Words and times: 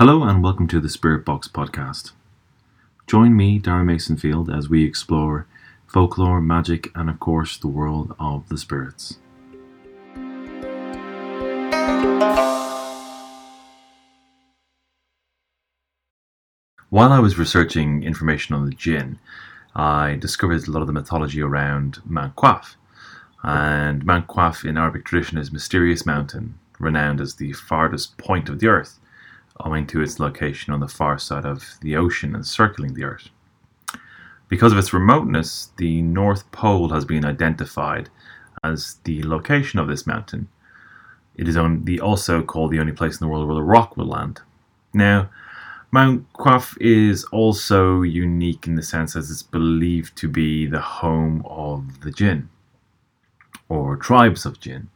Hello 0.00 0.22
and 0.22 0.42
welcome 0.42 0.66
to 0.68 0.80
the 0.80 0.88
Spirit 0.88 1.26
Box 1.26 1.46
podcast. 1.46 2.12
Join 3.06 3.36
me, 3.36 3.60
Darren 3.60 3.84
Masonfield, 3.84 4.48
as 4.48 4.66
we 4.66 4.82
explore 4.82 5.46
folklore, 5.86 6.40
magic, 6.40 6.90
and 6.94 7.10
of 7.10 7.20
course, 7.20 7.58
the 7.58 7.68
world 7.68 8.16
of 8.18 8.48
the 8.48 8.56
spirits. 8.56 9.18
While 16.88 17.12
I 17.12 17.18
was 17.18 17.36
researching 17.36 18.02
information 18.02 18.54
on 18.54 18.64
the 18.64 18.74
jinn, 18.74 19.18
I 19.76 20.16
discovered 20.18 20.66
a 20.66 20.70
lot 20.70 20.80
of 20.80 20.86
the 20.86 20.94
mythology 20.94 21.42
around 21.42 22.00
Mount 22.06 22.36
Qaf. 22.36 22.76
And 23.42 24.06
Mount 24.06 24.28
Qaf 24.28 24.66
in 24.66 24.78
Arabic 24.78 25.04
tradition 25.04 25.36
is 25.36 25.52
mysterious 25.52 26.06
mountain, 26.06 26.58
renowned 26.78 27.20
as 27.20 27.34
the 27.34 27.52
farthest 27.52 28.16
point 28.16 28.48
of 28.48 28.60
the 28.60 28.68
earth 28.68 28.98
owing 29.64 29.86
to 29.88 30.00
its 30.00 30.20
location 30.20 30.72
on 30.72 30.80
the 30.80 30.88
far 30.88 31.18
side 31.18 31.44
of 31.44 31.78
the 31.80 31.96
ocean 31.96 32.34
encircling 32.34 32.94
the 32.94 33.04
Earth. 33.04 33.28
Because 34.48 34.72
of 34.72 34.78
its 34.78 34.92
remoteness, 34.92 35.70
the 35.76 36.02
North 36.02 36.50
Pole 36.50 36.88
has 36.88 37.04
been 37.04 37.24
identified 37.24 38.08
as 38.64 38.96
the 39.04 39.22
location 39.22 39.78
of 39.78 39.88
this 39.88 40.06
mountain. 40.06 40.48
It 41.36 41.48
is 41.48 41.56
only, 41.56 42.00
also 42.00 42.42
called 42.42 42.72
the 42.72 42.80
only 42.80 42.92
place 42.92 43.20
in 43.20 43.24
the 43.24 43.30
world 43.30 43.46
where 43.46 43.54
the 43.54 43.62
rock 43.62 43.96
will 43.96 44.06
land. 44.08 44.42
Now, 44.92 45.30
Mount 45.92 46.32
Qaf 46.34 46.76
is 46.80 47.24
also 47.24 48.02
unique 48.02 48.66
in 48.66 48.74
the 48.74 48.82
sense 48.82 49.16
as 49.16 49.30
it's 49.30 49.42
believed 49.42 50.16
to 50.16 50.28
be 50.28 50.66
the 50.66 50.80
home 50.80 51.44
of 51.46 52.00
the 52.00 52.10
jinn, 52.10 52.48
or 53.68 53.96
tribes 53.96 54.44
of 54.44 54.60
jinn. 54.60 54.88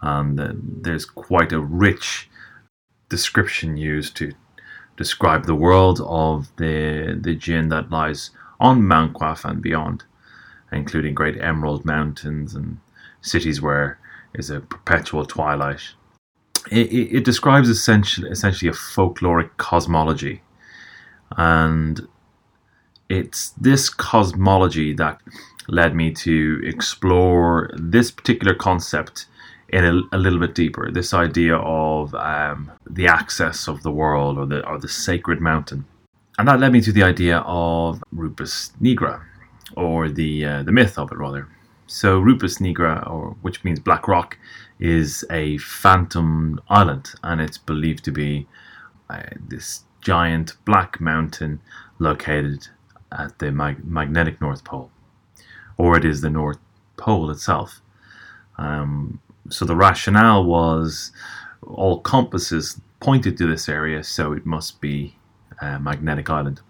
And 0.00 0.38
uh, 0.38 0.52
there's 0.54 1.04
quite 1.04 1.52
a 1.52 1.60
rich 1.60 2.27
description 3.08 3.76
used 3.76 4.16
to 4.16 4.32
describe 4.96 5.46
the 5.46 5.54
world 5.54 6.00
of 6.04 6.54
the 6.56 7.18
the 7.20 7.34
jinn 7.34 7.68
that 7.68 7.90
lies 7.90 8.30
on 8.60 8.86
Mount 8.86 9.14
Qaf 9.14 9.44
and 9.44 9.62
beyond, 9.62 10.04
including 10.72 11.14
great 11.14 11.40
emerald 11.40 11.84
mountains 11.84 12.54
and 12.54 12.78
cities 13.20 13.62
where 13.62 13.98
is 14.34 14.50
a 14.50 14.60
perpetual 14.60 15.24
twilight. 15.24 15.94
It, 16.70 16.92
it, 16.92 17.16
it 17.18 17.24
describes 17.24 17.68
essentially 17.68 18.28
essentially 18.30 18.68
a 18.68 18.74
folkloric 18.74 19.56
cosmology, 19.56 20.42
and 21.36 22.06
it's 23.08 23.50
this 23.50 23.88
cosmology 23.88 24.92
that 24.94 25.20
led 25.68 25.94
me 25.94 26.10
to 26.10 26.60
explore 26.64 27.70
this 27.74 28.10
particular 28.10 28.54
concept 28.54 29.26
in 29.70 29.84
a, 29.84 30.16
a, 30.16 30.18
little 30.18 30.38
bit 30.38 30.54
deeper. 30.54 30.90
This 30.90 31.12
idea 31.12 31.56
of 31.56 32.14
um, 32.14 32.72
the 32.88 33.06
access 33.06 33.68
of 33.68 33.82
the 33.82 33.90
world 33.90 34.38
or 34.38 34.46
the 34.46 34.66
or 34.66 34.78
the 34.78 34.88
sacred 34.88 35.40
mountain, 35.40 35.84
and 36.38 36.48
that 36.48 36.60
led 36.60 36.72
me 36.72 36.80
to 36.80 36.92
the 36.92 37.02
idea 37.02 37.38
of 37.46 38.02
Rupes 38.12 38.72
Nigra, 38.80 39.22
or 39.76 40.08
the 40.08 40.44
uh, 40.44 40.62
the 40.62 40.72
myth 40.72 40.98
of 40.98 41.12
it 41.12 41.18
rather. 41.18 41.48
So 41.86 42.18
Rupes 42.18 42.58
Nigra, 42.58 43.08
or 43.10 43.36
which 43.42 43.64
means 43.64 43.80
black 43.80 44.08
rock, 44.08 44.38
is 44.78 45.24
a 45.30 45.58
phantom 45.58 46.60
island, 46.68 47.10
and 47.22 47.40
it's 47.40 47.58
believed 47.58 48.04
to 48.04 48.12
be 48.12 48.46
uh, 49.10 49.22
this 49.48 49.84
giant 50.00 50.54
black 50.64 51.00
mountain 51.00 51.60
located 51.98 52.68
at 53.10 53.38
the 53.38 53.50
mag- 53.50 53.84
magnetic 53.84 54.40
North 54.40 54.64
Pole, 54.64 54.90
or 55.76 55.96
it 55.96 56.04
is 56.04 56.20
the 56.20 56.30
North 56.30 56.58
Pole 56.96 57.30
itself. 57.30 57.80
Um, 58.58 59.20
so 59.50 59.64
the 59.64 59.76
rationale 59.76 60.44
was 60.44 61.12
all 61.62 62.00
compasses 62.00 62.80
pointed 63.00 63.36
to 63.38 63.46
this 63.46 63.68
area, 63.68 64.02
so 64.02 64.32
it 64.32 64.44
must 64.44 64.80
be 64.80 65.14
a 65.60 65.78
magnetic 65.78 66.30
island. 66.30 66.60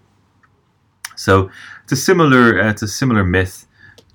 So 1.15 1.49
it's 1.83 1.91
a 1.91 1.97
similar 1.97 2.61
uh, 2.61 2.69
it's 2.69 2.81
a 2.81 2.87
similar 2.87 3.23
myth 3.23 3.67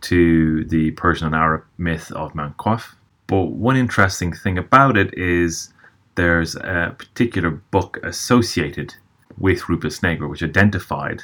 to 0.03 0.65
the 0.65 0.91
Persian 0.93 1.27
and 1.27 1.35
Arab 1.35 1.65
myth 1.79 2.11
of 2.13 2.35
Mount 2.35 2.57
Qaf. 2.57 2.95
But 3.27 3.47
one 3.47 3.77
interesting 3.77 4.33
thing 4.33 4.59
about 4.59 4.97
it 4.97 5.13
is 5.15 5.73
there's 6.15 6.55
a 6.57 6.95
particular 6.97 7.51
book 7.51 7.99
associated 8.03 8.95
with 9.39 9.69
Rupes 9.69 10.01
Nigra, 10.01 10.29
which 10.29 10.43
identified 10.43 11.23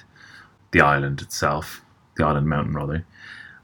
the 0.73 0.81
island 0.81 1.21
itself, 1.21 1.83
the 2.17 2.25
island 2.25 2.49
mountain 2.49 2.75
rather, 2.75 3.05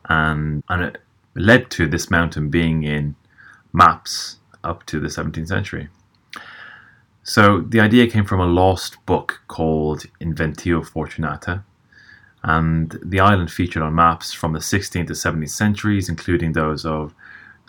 and 0.09 0.63
and 0.69 0.83
it 0.83 0.99
led 1.35 1.71
to 1.71 1.87
this 1.87 2.11
mountain 2.11 2.49
being 2.49 2.83
in 2.83 3.15
maps 3.77 4.39
up 4.65 4.85
to 4.87 4.99
the 4.99 5.09
17th 5.09 5.49
century. 5.49 5.89
So 7.23 7.61
the 7.61 7.81
idea 7.81 8.07
came 8.07 8.25
from 8.25 8.41
a 8.41 8.47
lost 8.47 9.05
book 9.05 9.43
called 9.49 10.07
Inventio 10.21 10.81
Fortunata, 10.83 11.63
and 12.43 12.99
the 13.05 13.21
island 13.21 13.51
featured 13.51 13.83
on 13.83 13.95
maps 13.95 14.33
from 14.33 14.53
the 14.53 14.61
16th 14.61 15.09
to 15.09 15.13
17th 15.13 15.51
centuries, 15.51 16.09
including 16.09 16.53
those 16.53 16.87
of 16.87 17.15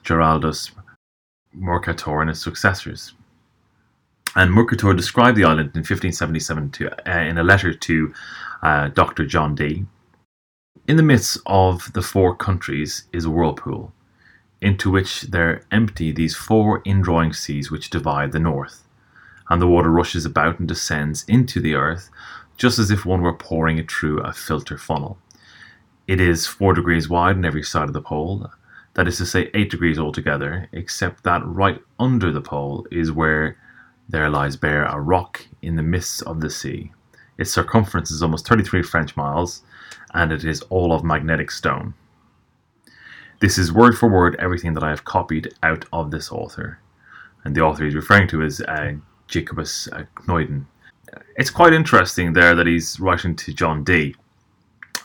Giraldus 0.04 0.72
Mercator 1.54 2.22
and 2.22 2.30
his 2.30 2.42
successors. 2.42 3.14
And 4.36 4.54
Mercator 4.54 4.94
described 4.94 5.38
the 5.38 5.44
island 5.44 5.72
in 5.74 5.80
1577 5.80 6.72
to, 6.72 7.12
uh, 7.12 7.20
in 7.22 7.38
a 7.38 7.44
letter 7.44 7.74
to 7.74 8.14
uh, 8.62 8.88
Dr. 8.90 9.26
John 9.26 9.56
Dee. 9.56 9.86
In 10.88 10.96
the 10.96 11.04
midst 11.04 11.40
of 11.48 11.92
the 11.94 12.02
four 12.02 12.36
countries 12.36 13.06
is 13.12 13.26
a 13.26 13.30
whirlpool, 13.30 13.92
into 14.62 14.90
which 14.90 15.24
there 15.24 15.64
empty 15.72 16.12
these 16.12 16.36
four 16.36 16.82
indrawing 16.86 17.34
seas 17.34 17.70
which 17.70 17.90
divide 17.90 18.32
the 18.32 18.40
north, 18.40 18.88
and 19.50 19.62
the 19.62 19.68
water 19.68 19.90
rushes 19.90 20.26
about 20.26 20.60
and 20.60 20.68
descends 20.68 21.24
into 21.28 21.60
the 21.60 21.76
earth, 21.76 22.10
just 22.58 22.80
as 22.80 22.90
if 22.90 23.06
one 23.06 23.22
were 23.22 23.34
pouring 23.34 23.78
it 23.78 23.92
through 23.92 24.20
a 24.22 24.34
filter 24.34 24.78
funnel. 24.78 25.18
It 26.08 26.20
is 26.20 26.48
four 26.48 26.74
degrees 26.74 27.10
wide 27.10 27.36
on 27.36 27.46
every 27.46 27.64
side 27.64 27.88
of 27.88 27.94
the 27.94 28.02
pole, 28.02 28.50
that 28.96 29.08
is 29.08 29.18
to 29.18 29.26
say, 29.26 29.52
eight 29.54 29.70
degrees 29.70 30.00
altogether, 30.00 30.70
except 30.72 31.24
that 31.24 31.46
right 31.46 31.82
under 32.00 32.32
the 32.32 32.42
pole 32.42 32.88
is 32.92 33.12
where 33.12 33.58
there 34.10 34.30
lies 34.30 34.56
bare 34.56 34.86
a 34.86 35.00
rock 35.00 35.46
in 35.62 35.76
the 35.76 35.84
midst 35.84 36.24
of 36.24 36.42
the 36.42 36.50
sea. 36.50 36.92
Its 37.38 37.52
circumference 37.52 38.10
is 38.10 38.24
almost 38.24 38.48
33 38.48 38.82
French 38.82 39.16
miles, 39.16 39.62
and 40.14 40.32
it 40.32 40.44
is 40.44 40.62
all 40.64 40.94
of 40.94 41.04
magnetic 41.04 41.52
stone. 41.52 41.94
This 43.40 43.58
is 43.58 43.72
word 43.72 43.96
for 43.96 44.10
word 44.10 44.36
everything 44.40 44.74
that 44.74 44.84
I 44.84 44.90
have 44.90 45.06
copied 45.06 45.54
out 45.62 45.86
of 45.94 46.10
this 46.10 46.32
author. 46.32 46.80
And 47.44 47.56
the 47.56 47.62
author 47.62 47.86
he's 47.86 47.96
referring 47.96 48.28
to 48.30 48.42
is 48.42 48.62
uh, 48.62 48.94
Jacobus 49.28 49.88
uh, 49.90 50.06
Knoeden. 50.26 50.66
It's 51.36 51.52
quite 51.52 51.74
interesting 51.74 52.34
there 52.34 52.56
that 52.56 52.68
he's 52.68 53.00
writing 53.00 53.36
to 53.36 53.54
John 53.54 53.84
Dee. 53.84 54.16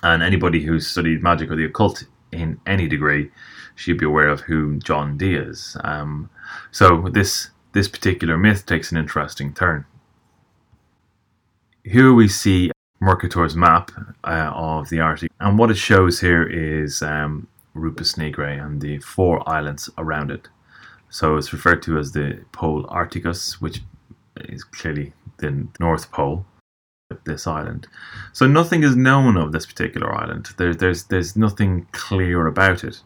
And 0.02 0.22
anybody 0.22 0.62
who's 0.62 0.86
studied 0.86 1.22
magic 1.22 1.50
or 1.50 1.56
the 1.56 1.66
occult 1.66 2.04
in 2.32 2.58
any 2.66 2.88
degree 2.88 3.30
should 3.74 3.98
be 3.98 4.06
aware 4.06 4.28
of 4.28 4.40
who 4.40 4.78
John 4.78 5.18
Dee 5.18 5.34
is. 5.34 5.76
Um, 5.84 6.30
so 6.70 7.08
this 7.12 7.50
this 7.72 7.88
particular 7.88 8.36
myth 8.36 8.66
takes 8.66 8.92
an 8.92 8.98
interesting 8.98 9.54
turn. 9.54 9.86
Here 11.84 12.12
we 12.12 12.28
see 12.28 12.70
Mercator's 13.00 13.56
map 13.56 13.90
uh, 14.24 14.52
of 14.54 14.88
the 14.90 15.00
Arctic, 15.00 15.32
and 15.40 15.58
what 15.58 15.70
it 15.70 15.76
shows 15.76 16.20
here 16.20 16.42
is 16.42 17.02
um, 17.02 17.48
Rupes 17.74 18.14
Nigra 18.14 18.64
and 18.64 18.80
the 18.80 18.98
four 18.98 19.48
islands 19.48 19.90
around 19.98 20.30
it. 20.30 20.48
So 21.08 21.36
it's 21.36 21.52
referred 21.52 21.82
to 21.82 21.98
as 21.98 22.12
the 22.12 22.44
Pole 22.52 22.86
Arcticus, 22.88 23.60
which 23.60 23.80
is 24.48 24.64
clearly 24.64 25.12
the 25.38 25.66
North 25.78 26.10
Pole 26.10 26.46
of 27.10 27.22
this 27.24 27.46
island. 27.46 27.86
So 28.32 28.46
nothing 28.46 28.82
is 28.82 28.96
known 28.96 29.36
of 29.36 29.52
this 29.52 29.66
particular 29.66 30.14
island. 30.14 30.48
There, 30.56 30.74
there's 30.74 31.04
there's 31.04 31.36
nothing 31.36 31.86
clear 31.92 32.46
about 32.46 32.84
it. 32.84 33.02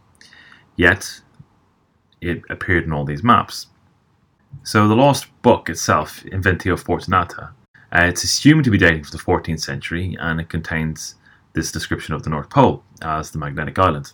Yet 0.77 1.21
it 2.21 2.43
appeared 2.51 2.85
in 2.85 2.93
all 2.93 3.05
these 3.05 3.25
maps. 3.25 3.67
So 4.63 4.89
the 4.89 4.95
lost 4.95 5.27
book 5.43 5.69
itself, 5.69 6.23
Inventio 6.25 6.81
Fortunata, 6.81 7.51
uh, 7.93 8.05
it's 8.05 8.25
assumed 8.25 8.65
to 8.65 8.71
be 8.71 8.79
dating 8.79 9.05
from 9.05 9.17
the 9.17 9.23
14th 9.23 9.61
century, 9.61 10.17
and 10.21 10.41
it 10.41 10.49
contains 10.49 11.17
this 11.53 11.73
description 11.73 12.15
of 12.15 12.23
the 12.23 12.31
North 12.31 12.51
Pole 12.51 12.83
as 13.03 13.31
the 13.31 13.39
magnetic 13.39 13.79
island. 13.79 14.13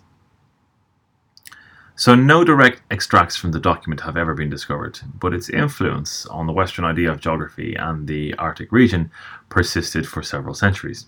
So, 2.03 2.17
no 2.17 2.43
direct 2.43 2.83
extracts 2.91 3.37
from 3.37 3.53
the 3.53 3.61
document 3.61 4.01
have 4.01 4.17
ever 4.17 4.35
been 4.35 4.51
discovered, 4.51 4.99
but 5.21 5.33
its 5.33 5.49
influence 5.49 6.27
on 6.27 6.49
the 6.49 6.53
Western 6.53 6.85
idea 6.85 7.13
of 7.13 7.21
geography 7.21 7.77
and 7.77 8.09
the 8.09 8.35
Arctic 8.39 8.73
region 8.73 9.13
persisted 9.51 10.09
for 10.09 10.21
several 10.21 10.53
centuries. 10.53 11.07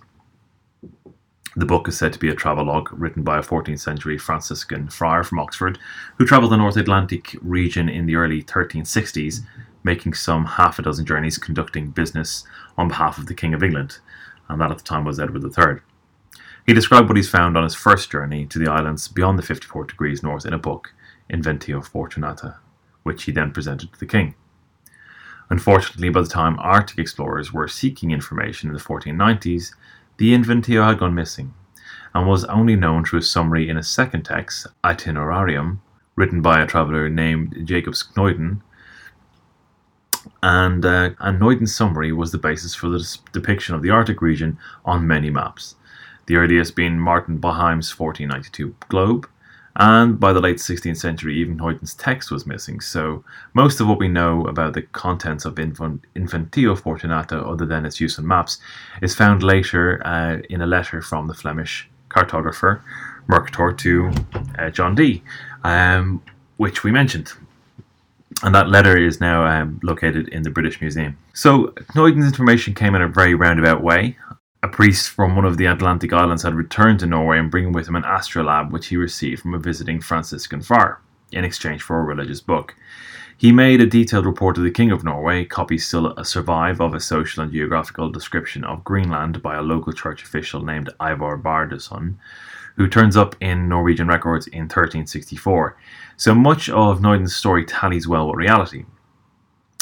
The 1.56 1.66
book 1.66 1.88
is 1.88 1.98
said 1.98 2.12
to 2.12 2.20
be 2.20 2.28
a 2.28 2.34
travelogue 2.36 2.90
written 2.92 3.24
by 3.24 3.38
a 3.38 3.42
14th 3.42 3.80
century 3.80 4.16
Franciscan 4.18 4.88
friar 4.88 5.24
from 5.24 5.40
Oxford 5.40 5.80
who 6.18 6.26
travelled 6.26 6.52
the 6.52 6.58
North 6.58 6.76
Atlantic 6.76 7.34
region 7.42 7.88
in 7.88 8.06
the 8.06 8.14
early 8.14 8.40
1360s, 8.44 9.40
making 9.82 10.14
some 10.14 10.44
half 10.44 10.78
a 10.78 10.82
dozen 10.82 11.04
journeys 11.04 11.38
conducting 11.38 11.90
business 11.90 12.44
on 12.78 12.86
behalf 12.86 13.18
of 13.18 13.26
the 13.26 13.34
King 13.34 13.52
of 13.52 13.64
England, 13.64 13.98
and 14.48 14.60
that 14.60 14.70
at 14.70 14.78
the 14.78 14.84
time 14.84 15.04
was 15.04 15.18
Edward 15.18 15.42
III. 15.42 15.80
He 16.66 16.72
described 16.72 17.08
what 17.08 17.16
he's 17.16 17.28
found 17.28 17.56
on 17.56 17.64
his 17.64 17.74
first 17.74 18.10
journey 18.10 18.46
to 18.46 18.58
the 18.58 18.70
islands 18.70 19.08
beyond 19.08 19.38
the 19.38 19.42
54 19.42 19.84
degrees 19.84 20.22
north 20.22 20.46
in 20.46 20.54
a 20.54 20.58
book, 20.58 20.94
Inventio 21.30 21.86
Fortunata, 21.86 22.56
which 23.02 23.24
he 23.24 23.32
then 23.32 23.50
presented 23.50 23.92
to 23.92 24.00
the 24.00 24.06
king. 24.06 24.34
Unfortunately, 25.50 26.08
by 26.08 26.22
the 26.22 26.28
time 26.28 26.58
Arctic 26.58 26.98
explorers 26.98 27.52
were 27.52 27.68
seeking 27.68 28.10
information 28.10 28.70
in 28.70 28.74
the 28.74 28.80
1490s, 28.80 29.74
the 30.16 30.34
Inventio 30.34 30.86
had 30.86 30.98
gone 30.98 31.14
missing 31.14 31.52
and 32.14 32.26
was 32.26 32.44
only 32.44 32.76
known 32.76 33.04
through 33.04 33.18
a 33.18 33.22
summary 33.22 33.68
in 33.68 33.76
a 33.76 33.82
second 33.82 34.22
text, 34.22 34.66
Itinerarium, 34.82 35.80
written 36.16 36.40
by 36.40 36.62
a 36.62 36.66
traveller 36.66 37.10
named 37.10 37.66
Jacob 37.66 37.94
Schneuden. 37.94 38.62
And, 40.42 40.86
uh, 40.86 41.10
and 41.20 41.68
summary 41.68 42.12
was 42.12 42.32
the 42.32 42.38
basis 42.38 42.74
for 42.74 42.88
the 42.88 43.18
depiction 43.32 43.74
of 43.74 43.82
the 43.82 43.90
Arctic 43.90 44.22
region 44.22 44.58
on 44.84 45.06
many 45.06 45.28
maps, 45.28 45.74
the 46.26 46.36
earliest 46.36 46.76
being 46.76 46.98
Martin 46.98 47.38
Behaim's 47.38 47.98
1492 47.98 48.74
globe, 48.88 49.28
and 49.76 50.20
by 50.20 50.32
the 50.32 50.40
late 50.40 50.58
16th 50.58 50.98
century, 50.98 51.36
even 51.36 51.56
Neuden's 51.56 51.94
text 51.94 52.30
was 52.30 52.46
missing. 52.46 52.80
So 52.80 53.24
most 53.54 53.80
of 53.80 53.88
what 53.88 53.98
we 53.98 54.06
know 54.06 54.46
about 54.46 54.74
the 54.74 54.82
contents 54.82 55.44
of 55.44 55.56
Inventio 55.56 56.78
Fortunata, 56.78 57.44
other 57.44 57.66
than 57.66 57.84
its 57.84 58.00
use 58.00 58.18
on 58.18 58.26
maps, 58.26 58.58
is 59.02 59.16
found 59.16 59.42
later 59.42 60.00
uh, 60.06 60.38
in 60.48 60.62
a 60.62 60.66
letter 60.66 61.02
from 61.02 61.26
the 61.26 61.34
Flemish 61.34 61.88
cartographer 62.08 62.82
Mercator 63.26 63.72
to 63.72 64.12
uh, 64.58 64.70
John 64.70 64.94
Dee, 64.94 65.22
um, 65.64 66.22
which 66.56 66.84
we 66.84 66.92
mentioned. 66.92 67.32
And 68.42 68.54
that 68.54 68.68
letter 68.68 68.96
is 68.96 69.20
now 69.20 69.44
um, 69.46 69.80
located 69.82 70.28
in 70.28 70.42
the 70.42 70.50
British 70.50 70.80
Museum. 70.80 71.16
So 71.32 71.74
Neuden's 71.96 72.26
information 72.26 72.74
came 72.74 72.94
in 72.94 73.02
a 73.02 73.08
very 73.08 73.34
roundabout 73.34 73.82
way. 73.82 74.16
A 74.64 74.68
priest 74.68 75.10
from 75.10 75.36
one 75.36 75.44
of 75.44 75.58
the 75.58 75.66
Atlantic 75.66 76.14
islands 76.14 76.42
had 76.42 76.54
returned 76.54 76.98
to 77.00 77.06
Norway 77.06 77.38
and 77.38 77.50
bringing 77.50 77.72
with 77.72 77.86
him 77.86 77.96
an 77.96 78.04
astrolabe 78.06 78.72
which 78.72 78.86
he 78.86 78.96
received 78.96 79.42
from 79.42 79.52
a 79.52 79.58
visiting 79.58 80.00
Franciscan 80.00 80.62
friar 80.62 81.02
in 81.32 81.44
exchange 81.44 81.82
for 81.82 82.00
a 82.00 82.02
religious 82.02 82.40
book. 82.40 82.74
He 83.36 83.52
made 83.52 83.82
a 83.82 83.86
detailed 83.86 84.24
report 84.24 84.54
to 84.54 84.62
the 84.62 84.70
King 84.70 84.90
of 84.90 85.04
Norway, 85.04 85.44
copies 85.44 85.86
still 85.86 86.16
survive 86.24 86.80
of 86.80 86.94
a 86.94 86.98
social 86.98 87.42
and 87.42 87.52
geographical 87.52 88.08
description 88.08 88.64
of 88.64 88.84
Greenland 88.84 89.42
by 89.42 89.56
a 89.56 89.60
local 89.60 89.92
church 89.92 90.22
official 90.22 90.64
named 90.64 90.88
Ivar 90.98 91.36
Bardason, 91.36 92.14
who 92.76 92.88
turns 92.88 93.18
up 93.18 93.36
in 93.42 93.68
Norwegian 93.68 94.08
records 94.08 94.46
in 94.46 94.62
1364. 94.62 95.76
So 96.16 96.34
much 96.34 96.70
of 96.70 97.02
Neuden's 97.02 97.36
story 97.36 97.66
tallies 97.66 98.08
well 98.08 98.28
with 98.28 98.38
reality. 98.38 98.86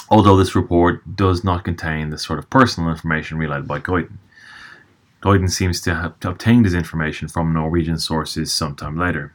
Although 0.09 0.37
this 0.37 0.57
report 0.57 1.15
does 1.15 1.45
not 1.45 1.63
contain 1.63 2.11
the 2.11 2.19
sort 2.19 2.41
of 2.41 2.51
personal 2.51 2.91
information 2.91 3.39
relayed 3.39 3.69
by 3.69 3.79
Neuden. 3.79 4.19
Neuden 5.23 5.51
seems 5.51 5.81
to 5.83 5.95
have 5.95 6.15
obtained 6.23 6.65
his 6.65 6.75
information 6.75 7.29
from 7.29 7.53
Norwegian 7.53 7.99
sources 7.99 8.53
sometime 8.53 8.97
later. 8.99 9.33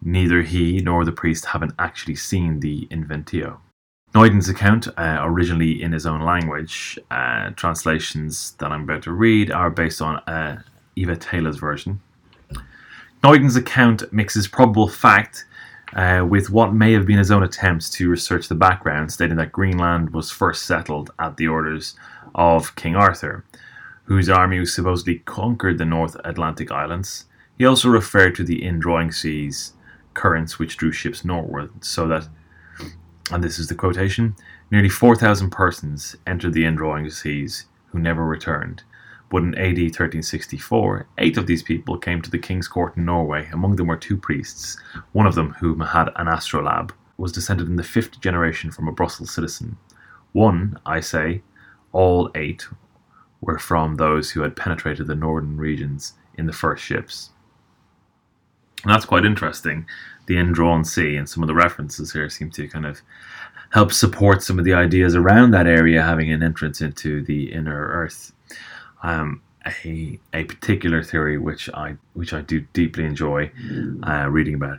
Neither 0.00 0.42
he 0.42 0.80
nor 0.80 1.04
the 1.04 1.12
priest 1.12 1.46
haven't 1.46 1.74
actually 1.78 2.16
seen 2.16 2.60
the 2.60 2.86
Inventio. 2.90 3.58
Neuden's 4.14 4.48
account, 4.48 4.88
uh, 4.98 5.18
originally 5.22 5.82
in 5.82 5.92
his 5.92 6.06
own 6.06 6.20
language, 6.20 6.98
uh, 7.10 7.50
translations 7.50 8.52
that 8.58 8.70
I'm 8.70 8.82
about 8.82 9.02
to 9.04 9.12
read 9.12 9.50
are 9.50 9.70
based 9.70 10.02
on 10.02 10.16
uh, 10.26 10.62
Eva 10.96 11.16
Taylor's 11.16 11.56
version, 11.56 12.00
Neuden's 13.22 13.54
account 13.54 14.12
mixes 14.12 14.48
probable 14.48 14.88
fact 14.88 15.46
uh, 15.94 16.26
with 16.28 16.50
what 16.50 16.74
may 16.74 16.92
have 16.92 17.06
been 17.06 17.18
his 17.18 17.30
own 17.30 17.44
attempts 17.44 17.88
to 17.90 18.10
research 18.10 18.48
the 18.48 18.54
background, 18.54 19.12
stating 19.12 19.36
that 19.36 19.52
Greenland 19.52 20.10
was 20.10 20.30
first 20.30 20.64
settled 20.64 21.10
at 21.20 21.36
the 21.36 21.46
orders 21.46 21.94
of 22.34 22.74
King 22.74 22.96
Arthur, 22.96 23.44
whose 24.12 24.28
army 24.28 24.58
was 24.58 24.74
supposedly 24.74 25.20
conquered 25.20 25.78
the 25.78 25.84
North 25.86 26.16
Atlantic 26.22 26.70
islands. 26.70 27.24
He 27.56 27.64
also 27.64 27.88
referred 27.88 28.34
to 28.34 28.44
the 28.44 28.62
indrawing 28.62 29.10
seas 29.10 29.72
currents 30.12 30.58
which 30.58 30.76
drew 30.76 30.92
ships 30.92 31.24
northward, 31.24 31.70
so 31.82 32.06
that, 32.08 32.28
and 33.30 33.42
this 33.42 33.58
is 33.58 33.68
the 33.68 33.74
quotation, 33.74 34.36
nearly 34.70 34.90
4,000 34.90 35.48
persons 35.48 36.14
entered 36.26 36.52
the 36.52 36.64
indrawing 36.64 37.10
seas 37.10 37.64
who 37.86 37.98
never 37.98 38.26
returned, 38.26 38.82
but 39.30 39.42
in 39.42 39.54
AD 39.54 39.78
1364, 39.78 41.06
eight 41.16 41.38
of 41.38 41.46
these 41.46 41.62
people 41.62 41.96
came 41.96 42.20
to 42.20 42.30
the 42.30 42.38
king's 42.38 42.68
court 42.68 42.98
in 42.98 43.06
Norway. 43.06 43.48
Among 43.50 43.76
them 43.76 43.86
were 43.86 43.96
two 43.96 44.18
priests, 44.18 44.76
one 45.12 45.26
of 45.26 45.34
them, 45.34 45.54
whom 45.54 45.80
had 45.80 46.10
an 46.16 46.28
astrolabe, 46.28 46.92
was 47.16 47.32
descended 47.32 47.66
in 47.66 47.76
the 47.76 47.82
fifth 47.82 48.20
generation 48.20 48.70
from 48.70 48.88
a 48.88 48.92
Brussels 48.92 49.30
citizen. 49.30 49.78
One, 50.32 50.78
I 50.84 51.00
say, 51.00 51.42
all 51.92 52.30
eight 52.34 52.66
were 53.42 53.58
from 53.58 53.96
those 53.96 54.30
who 54.30 54.40
had 54.40 54.56
penetrated 54.56 55.06
the 55.06 55.14
northern 55.14 55.58
regions 55.58 56.14
in 56.38 56.46
the 56.46 56.52
first 56.52 56.82
ships. 56.82 57.30
And 58.82 58.92
that's 58.92 59.04
quite 59.04 59.26
interesting. 59.26 59.84
The 60.26 60.38
indrawn 60.38 60.84
sea 60.84 61.16
and 61.16 61.28
some 61.28 61.42
of 61.42 61.46
the 61.48 61.54
references 61.54 62.12
here 62.12 62.30
seem 62.30 62.50
to 62.52 62.66
kind 62.68 62.86
of 62.86 63.02
help 63.70 63.92
support 63.92 64.42
some 64.42 64.58
of 64.58 64.64
the 64.64 64.72
ideas 64.72 65.14
around 65.14 65.50
that 65.50 65.66
area 65.66 66.02
having 66.02 66.32
an 66.32 66.42
entrance 66.42 66.80
into 66.80 67.22
the 67.22 67.52
inner 67.52 67.88
earth 67.88 68.32
um, 69.02 69.42
a 69.84 70.18
a 70.32 70.44
particular 70.44 71.02
theory 71.02 71.38
which 71.38 71.68
I 71.70 71.96
which 72.14 72.32
I 72.32 72.40
do 72.40 72.60
deeply 72.72 73.04
enjoy 73.04 73.50
uh, 74.06 74.28
reading 74.28 74.54
about. 74.54 74.78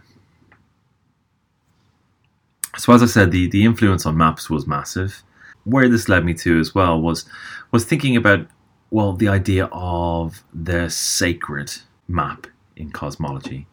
So 2.78 2.94
as 2.94 3.04
I 3.04 3.06
said, 3.06 3.32
the 3.32 3.48
the 3.50 3.66
influence 3.66 4.06
on 4.06 4.18
maps 4.18 4.50
was 4.50 4.68
massive. 4.68 5.24
Where 5.64 5.88
this 5.88 6.10
led 6.10 6.26
me 6.26 6.34
to 6.36 6.60
as 6.60 6.76
well 6.76 7.00
was 7.00 7.26
was 7.72 7.86
thinking 7.86 8.18
about 8.18 8.48
well 8.94 9.14
the 9.14 9.28
idea 9.28 9.66
of 9.72 10.44
the 10.54 10.88
sacred 10.88 11.74
map 12.08 12.46
in 12.76 12.92
cosmology 12.92 13.66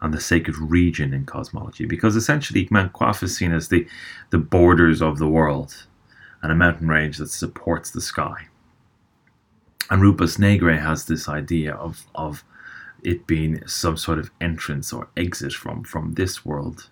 and 0.00 0.12
the 0.12 0.20
sacred 0.20 0.56
region 0.58 1.14
in 1.14 1.24
cosmology 1.24 1.86
because 1.86 2.16
essentially 2.16 2.66
Mount 2.70 2.92
Qaf 2.92 3.22
is 3.22 3.36
seen 3.36 3.52
as 3.52 3.68
the 3.68 3.86
the 4.30 4.38
borders 4.38 5.00
of 5.00 5.18
the 5.18 5.28
world 5.28 5.86
and 6.42 6.50
a 6.50 6.54
mountain 6.56 6.88
range 6.88 7.18
that 7.18 7.30
supports 7.30 7.92
the 7.92 8.00
sky 8.00 8.48
and 9.88 10.02
Rupes 10.02 10.36
Nigra 10.36 10.80
has 10.80 11.04
this 11.04 11.28
idea 11.28 11.72
of 11.74 12.04
of 12.14 12.44
it 13.04 13.24
being 13.24 13.64
some 13.68 13.96
sort 13.96 14.18
of 14.18 14.32
entrance 14.40 14.92
or 14.92 15.08
exit 15.16 15.52
from 15.52 15.84
from 15.84 16.14
this 16.14 16.44
world. 16.44 16.88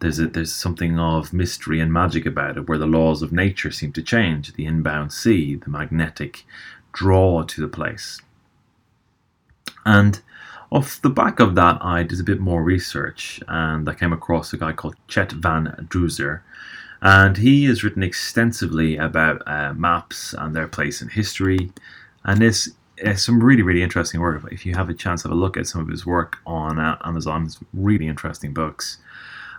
There's 0.00 0.18
a, 0.18 0.26
there's 0.26 0.54
something 0.54 0.98
of 0.98 1.32
mystery 1.32 1.80
and 1.80 1.92
magic 1.92 2.26
about 2.26 2.56
it, 2.56 2.68
where 2.68 2.78
the 2.78 2.86
laws 2.86 3.22
of 3.22 3.32
nature 3.32 3.70
seem 3.70 3.92
to 3.92 4.02
change. 4.02 4.54
The 4.54 4.66
inbound 4.66 5.12
sea, 5.12 5.54
the 5.56 5.70
magnetic 5.70 6.44
draw 6.94 7.42
to 7.42 7.60
the 7.60 7.68
place, 7.68 8.20
and 9.84 10.20
off 10.72 11.00
the 11.02 11.10
back 11.10 11.38
of 11.38 11.54
that, 11.54 11.78
I 11.82 12.02
did 12.02 12.18
a 12.18 12.24
bit 12.24 12.40
more 12.40 12.62
research, 12.62 13.40
and 13.46 13.88
I 13.88 13.94
came 13.94 14.12
across 14.12 14.52
a 14.52 14.56
guy 14.56 14.72
called 14.72 14.96
Chet 15.08 15.32
van 15.32 15.86
Duzer, 15.90 16.40
and 17.02 17.36
he 17.36 17.66
has 17.66 17.84
written 17.84 18.02
extensively 18.02 18.96
about 18.96 19.42
uh, 19.46 19.74
maps 19.74 20.34
and 20.36 20.56
their 20.56 20.66
place 20.66 21.02
in 21.02 21.08
history 21.08 21.70
and 22.24 22.40
this 22.40 22.70
is 22.98 23.24
some 23.24 23.42
really 23.42 23.62
really 23.62 23.82
interesting 23.82 24.20
work. 24.20 24.42
If 24.50 24.64
you 24.64 24.74
have 24.74 24.88
a 24.88 24.94
chance, 24.94 25.22
have 25.22 25.32
a 25.32 25.36
look 25.36 25.56
at 25.56 25.66
some 25.66 25.80
of 25.80 25.88
his 25.88 26.06
work 26.06 26.38
on 26.46 26.78
uh, 26.78 26.98
Amazon. 27.04 27.44
It's 27.44 27.58
really 27.72 28.08
interesting 28.08 28.54
books 28.54 28.98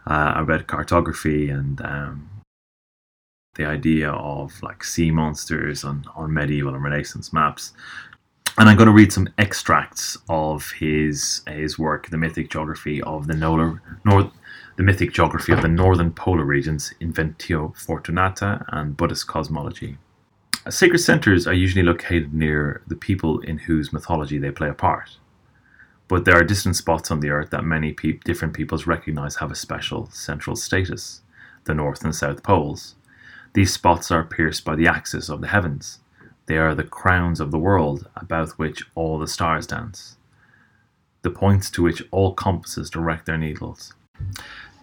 uh, 0.07 0.33
about 0.35 0.67
cartography 0.67 1.49
and 1.49 1.81
um, 1.81 2.29
the 3.55 3.65
idea 3.65 4.11
of 4.11 4.61
like 4.61 4.83
sea 4.83 5.11
monsters 5.11 5.83
on, 5.83 6.05
on 6.15 6.33
medieval 6.33 6.73
and 6.73 6.83
Renaissance 6.83 7.33
maps. 7.33 7.73
And 8.57 8.69
I'm 8.69 8.77
going 8.77 8.87
to 8.87 8.93
read 8.93 9.11
some 9.11 9.27
extracts 9.37 10.17
of 10.29 10.71
his 10.71 11.41
his 11.47 11.77
work, 11.77 12.09
the 12.09 12.17
mythic 12.17 12.49
geography 12.49 13.01
of 13.01 13.27
the 13.27 13.33
Nolar, 13.33 13.81
North, 14.05 14.31
the 14.77 14.83
mythic 14.83 15.11
geography 15.11 15.51
of 15.51 15.61
the 15.61 15.67
northern 15.67 16.11
polar 16.11 16.45
regions, 16.45 16.93
Inventio 17.01 17.75
Fortunata, 17.75 18.63
and 18.69 18.95
Buddhist 18.95 19.27
cosmology. 19.27 19.97
Sacred 20.69 20.99
centers 20.99 21.45
are 21.47 21.53
usually 21.53 21.83
located 21.83 22.33
near 22.33 22.81
the 22.87 22.95
people 22.95 23.39
in 23.41 23.59
whose 23.59 23.93
mythology 23.93 24.37
they 24.37 24.51
play 24.51 24.69
a 24.69 24.73
part. 24.73 25.17
But 26.07 26.25
there 26.25 26.35
are 26.35 26.43
distant 26.43 26.75
spots 26.75 27.11
on 27.11 27.19
the 27.19 27.29
earth 27.29 27.49
that 27.51 27.63
many 27.63 27.93
pe- 27.93 28.19
different 28.23 28.53
peoples 28.53 28.87
recognize 28.87 29.37
have 29.37 29.51
a 29.51 29.55
special 29.55 30.09
central 30.11 30.55
status 30.55 31.21
the 31.65 31.73
North 31.73 32.03
and 32.03 32.15
South 32.15 32.43
Poles. 32.43 32.95
These 33.55 33.71
spots 33.71 34.11
are 34.11 34.25
pierced 34.25 34.65
by 34.65 34.75
the 34.75 34.87
axis 34.87 35.29
of 35.29 35.39
the 35.39 35.47
heavens. 35.47 35.99
They 36.45 36.57
are 36.57 36.75
the 36.75 36.83
crowns 36.83 37.39
of 37.39 37.51
the 37.51 37.57
world 37.57 38.05
about 38.13 38.49
which 38.59 38.83
all 38.95 39.17
the 39.17 39.29
stars 39.29 39.65
dance, 39.65 40.17
the 41.21 41.29
points 41.29 41.69
to 41.71 41.81
which 41.81 42.03
all 42.11 42.33
compasses 42.33 42.89
direct 42.89 43.25
their 43.25 43.37
needles. 43.37 43.93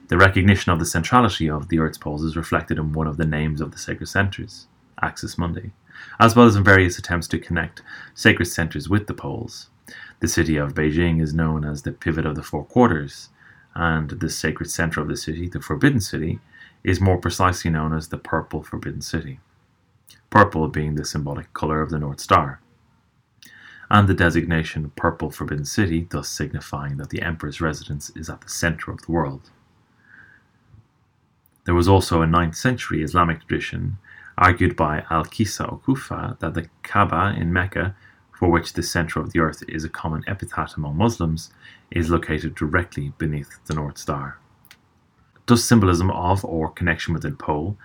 The 0.08 0.16
recognition 0.16 0.72
of 0.72 0.78
the 0.78 0.86
centrality 0.86 1.50
of 1.50 1.68
the 1.68 1.80
Earth's 1.80 1.98
poles 1.98 2.24
is 2.24 2.34
reflected 2.34 2.78
in 2.78 2.94
one 2.94 3.06
of 3.06 3.18
the 3.18 3.26
names 3.26 3.60
of 3.60 3.72
the 3.72 3.78
sacred 3.78 4.06
centers. 4.06 4.68
Axis 5.02 5.36
Mundi, 5.36 5.72
as 6.18 6.34
well 6.34 6.46
as 6.46 6.56
in 6.56 6.64
various 6.64 6.98
attempts 6.98 7.28
to 7.28 7.38
connect 7.38 7.82
sacred 8.14 8.46
centers 8.46 8.88
with 8.88 9.06
the 9.06 9.12
poles. 9.12 9.68
The 10.20 10.28
city 10.28 10.56
of 10.56 10.72
Beijing 10.72 11.20
is 11.20 11.34
known 11.34 11.66
as 11.66 11.82
the 11.82 11.92
pivot 11.92 12.24
of 12.24 12.36
the 12.36 12.42
four 12.42 12.64
quarters, 12.64 13.28
and 13.74 14.08
the 14.08 14.30
sacred 14.30 14.70
center 14.70 15.02
of 15.02 15.08
the 15.08 15.16
city, 15.18 15.46
the 15.46 15.60
Forbidden 15.60 16.00
City, 16.00 16.40
is 16.84 17.00
more 17.00 17.18
precisely 17.18 17.70
known 17.70 17.94
as 17.94 18.08
the 18.08 18.18
Purple 18.18 18.62
Forbidden 18.62 19.00
City. 19.00 19.40
Purple 20.30 20.68
being 20.68 20.94
the 20.94 21.04
symbolic 21.04 21.52
color 21.52 21.82
of 21.82 21.90
the 21.90 21.98
North 21.98 22.20
Star, 22.20 22.60
and 23.90 24.08
the 24.08 24.14
designation 24.14 24.90
Purple 24.96 25.30
Forbidden 25.30 25.66
City 25.66 26.06
thus 26.10 26.28
signifying 26.28 26.96
that 26.96 27.10
the 27.10 27.20
Emperor's 27.20 27.60
residence 27.60 28.10
is 28.16 28.30
at 28.30 28.40
the 28.40 28.48
center 28.48 28.90
of 28.90 29.02
the 29.02 29.12
world. 29.12 29.50
There 31.64 31.74
was 31.74 31.88
also 31.88 32.22
a 32.22 32.26
9th 32.26 32.56
century 32.56 33.02
Islamic 33.02 33.46
tradition 33.46 33.98
argued 34.38 34.76
by 34.76 35.04
Al 35.10 35.24
Kisa 35.24 35.64
of 35.64 35.84
Kufa 35.84 36.38
that 36.40 36.54
the 36.54 36.68
Kaaba 36.82 37.34
in 37.38 37.52
Mecca, 37.52 37.94
for 38.32 38.48
which 38.50 38.72
the 38.72 38.82
center 38.82 39.20
of 39.20 39.32
the 39.32 39.40
earth 39.40 39.62
is 39.68 39.84
a 39.84 39.90
common 39.90 40.24
epithet 40.26 40.74
among 40.76 40.96
Muslims, 40.96 41.52
is 41.90 42.10
located 42.10 42.54
directly 42.54 43.12
beneath 43.18 43.62
the 43.66 43.74
North 43.74 43.98
Star. 43.98 44.38
Thus, 45.52 45.64
symbolism 45.64 46.10
of 46.10 46.46
or 46.46 46.70
connection 46.70 47.12
with 47.12 47.24
the 47.24 47.32
pole 47.32 47.76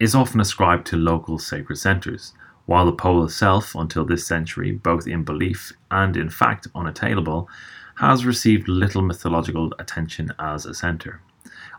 is 0.00 0.14
often 0.14 0.40
ascribed 0.40 0.86
to 0.86 0.96
local 0.96 1.38
sacred 1.38 1.76
centers, 1.76 2.32
while 2.64 2.86
the 2.86 2.92
pole 2.94 3.22
itself, 3.22 3.74
until 3.74 4.06
this 4.06 4.26
century, 4.26 4.72
both 4.72 5.06
in 5.06 5.24
belief 5.24 5.74
and 5.90 6.16
in 6.16 6.30
fact 6.30 6.68
unattainable, 6.74 7.50
has 7.96 8.24
received 8.24 8.66
little 8.66 9.02
mythological 9.02 9.74
attention 9.78 10.32
as 10.38 10.64
a 10.64 10.72
center. 10.72 11.20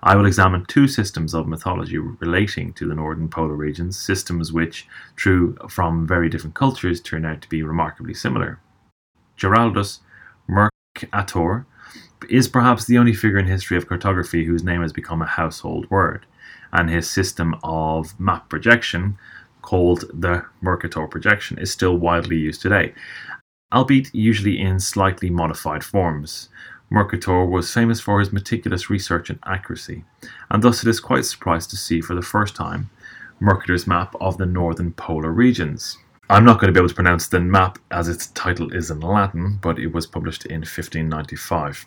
I 0.03 0.15
will 0.15 0.27
examine 0.27 0.65
two 0.67 0.88
systems 0.88 1.34
of 1.34 1.48
mythology 1.48 1.98
relating 1.98 2.74
to 2.74 2.88
the 2.88 2.94
northern 2.94 3.29
polar 3.29 3.56
regions, 3.56 4.00
systems 4.00 4.53
which, 4.53 4.88
true 5.15 5.58
from 5.67 6.06
very 6.06 6.29
different 6.29 6.53
cultures, 6.53 7.01
turn 7.01 7.25
out 7.25 7.41
to 7.41 7.50
be 7.50 7.63
remarkably 7.63 8.13
similar. 8.13 8.60
Geraldus 9.36 10.01
Mercator 10.48 11.65
is 12.30 12.48
perhaps 12.48 12.86
the 12.86 12.98
only 12.98 13.14
figure 13.14 13.38
in 13.38 13.48
history 13.48 13.78
of 13.78 13.88
cartography 13.88 14.46
whose 14.46 14.64
name 14.64 14.82
has 14.82 14.94
become 14.94 15.22
a 15.22 15.28
household 15.28 15.90
word, 15.90 16.26
and 16.72 16.90
his 16.90 17.10
system 17.10 17.56
of 17.64 18.20
map 18.20 18.50
projection, 18.50 19.18
called 19.62 20.06
the 20.14 20.46
Mercator 20.62 21.08
projection, 21.08 21.58
is 21.58 21.72
still 21.72 21.98
widely 21.98 22.38
used 22.38 22.62
today, 22.62 22.94
albeit 23.74 24.14
usually 24.14 24.60
in 24.60 24.80
slightly 24.80 25.30
modified 25.30 25.84
forms. 25.84 26.50
Mercator 26.90 27.46
was 27.46 27.74
famous 27.74 28.00
for 28.00 28.20
his 28.20 28.32
meticulous 28.32 28.90
research 28.90 29.30
and 29.30 29.40
accuracy, 29.46 30.06
and 30.50 30.64
thus 30.64 30.84
it 30.84 30.90
is 30.90 31.00
quite 31.00 31.26
surprised 31.26 31.70
to 31.70 31.78
see 31.78 32.00
for 32.00 32.16
the 32.16 32.22
first 32.22 32.56
time 32.56 32.90
Mercator's 33.40 33.86
map 33.86 34.16
of 34.22 34.38
the 34.38 34.46
northern 34.46 34.94
polar 34.94 35.32
regions. 35.32 35.98
I'm 36.30 36.46
not 36.46 36.60
going 36.60 36.68
to 36.68 36.74
be 36.74 36.80
able 36.80 36.90
to 36.90 36.96
pronounce 36.96 37.28
the 37.28 37.40
map 37.40 37.80
as 37.92 38.08
its 38.08 38.28
title 38.28 38.74
is 38.74 38.90
in 38.90 39.00
Latin, 39.00 39.60
but 39.62 39.80
it 39.80 39.94
was 39.94 40.08
published 40.08 40.46
in 40.46 40.62
1595. 40.62 41.86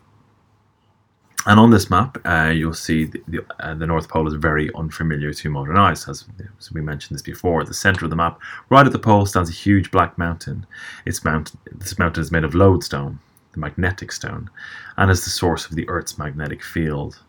And 1.47 1.59
on 1.59 1.70
this 1.70 1.88
map, 1.88 2.18
uh, 2.26 2.52
you'll 2.54 2.75
see 2.75 3.04
the, 3.04 3.23
the, 3.26 3.47
uh, 3.61 3.75
the, 3.75 3.87
North 3.87 4.11
Pole 4.11 4.28
is 4.28 4.35
very 4.35 4.70
unfamiliar 4.75 5.32
to 5.32 5.49
modern 5.49 5.78
eyes, 5.78 6.06
as, 6.06 6.26
as, 6.59 6.70
we 6.70 6.82
mentioned 6.82 7.14
this 7.14 7.23
before. 7.23 7.62
At 7.62 7.66
the 7.66 7.75
center 7.75 8.04
of 8.04 8.11
the 8.11 8.16
map, 8.16 8.38
right 8.68 8.85
at 8.85 8.92
the 8.92 8.99
pole, 8.99 9.25
stands 9.25 9.49
a 9.49 9.54
huge 9.54 9.90
black 9.90 10.18
mountain. 10.18 10.66
Its 11.06 11.25
mount, 11.25 11.52
this 11.73 11.99
mountain 11.99 12.23
is 12.23 12.30
made 12.30 12.44
of 12.44 12.54
lodestone, 12.54 13.20
the 13.52 13.61
magnetic 13.61 14.12
stone, 14.12 14.50
and 14.99 15.11
is 15.11 15.25
the 15.25 15.30
source 15.30 15.64
of 15.64 15.76
the 15.76 15.88
Earth's 15.88 16.18
magnetic 16.18 16.62
field. 16.62 17.20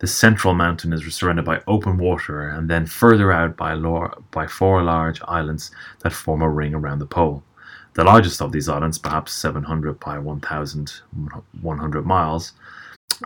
The 0.00 0.08
central 0.08 0.54
mountain 0.54 0.92
is 0.92 1.14
surrounded 1.14 1.44
by 1.44 1.62
open 1.68 1.96
water, 1.96 2.48
and 2.48 2.68
then 2.68 2.86
further 2.86 3.30
out 3.30 3.56
by, 3.56 3.76
by 4.32 4.48
four 4.48 4.82
large 4.82 5.20
islands 5.28 5.70
that 6.00 6.12
form 6.12 6.42
a 6.42 6.50
ring 6.50 6.74
around 6.74 6.98
the 6.98 7.06
pole. 7.06 7.44
The 7.92 8.02
largest 8.02 8.42
of 8.42 8.50
these 8.50 8.68
islands, 8.68 8.98
perhaps 8.98 9.32
700 9.32 10.00
by 10.00 10.18
1,100 10.18 12.04
miles, 12.04 12.52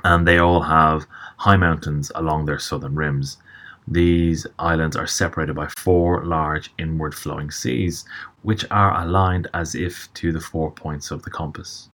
and 0.04 0.26
they 0.26 0.38
all 0.38 0.62
have 0.62 1.07
high 1.38 1.57
mountains 1.57 2.11
along 2.14 2.45
their 2.45 2.59
southern 2.59 2.95
rims. 2.95 3.38
These 3.87 4.47
islands 4.59 4.97
are 4.97 5.07
separated 5.07 5.54
by 5.54 5.68
four 5.78 6.25
large 6.25 6.73
inward 6.78 7.14
flowing 7.14 7.50
seas, 7.50 8.04
which 8.42 8.64
are 8.71 9.00
aligned 9.00 9.49
as 9.54 9.75
if 9.75 10.12
to 10.14 10.33
the 10.33 10.40
four 10.40 10.71
points 10.71 11.11
of 11.11 11.23
the 11.23 11.30
compass. 11.30 11.88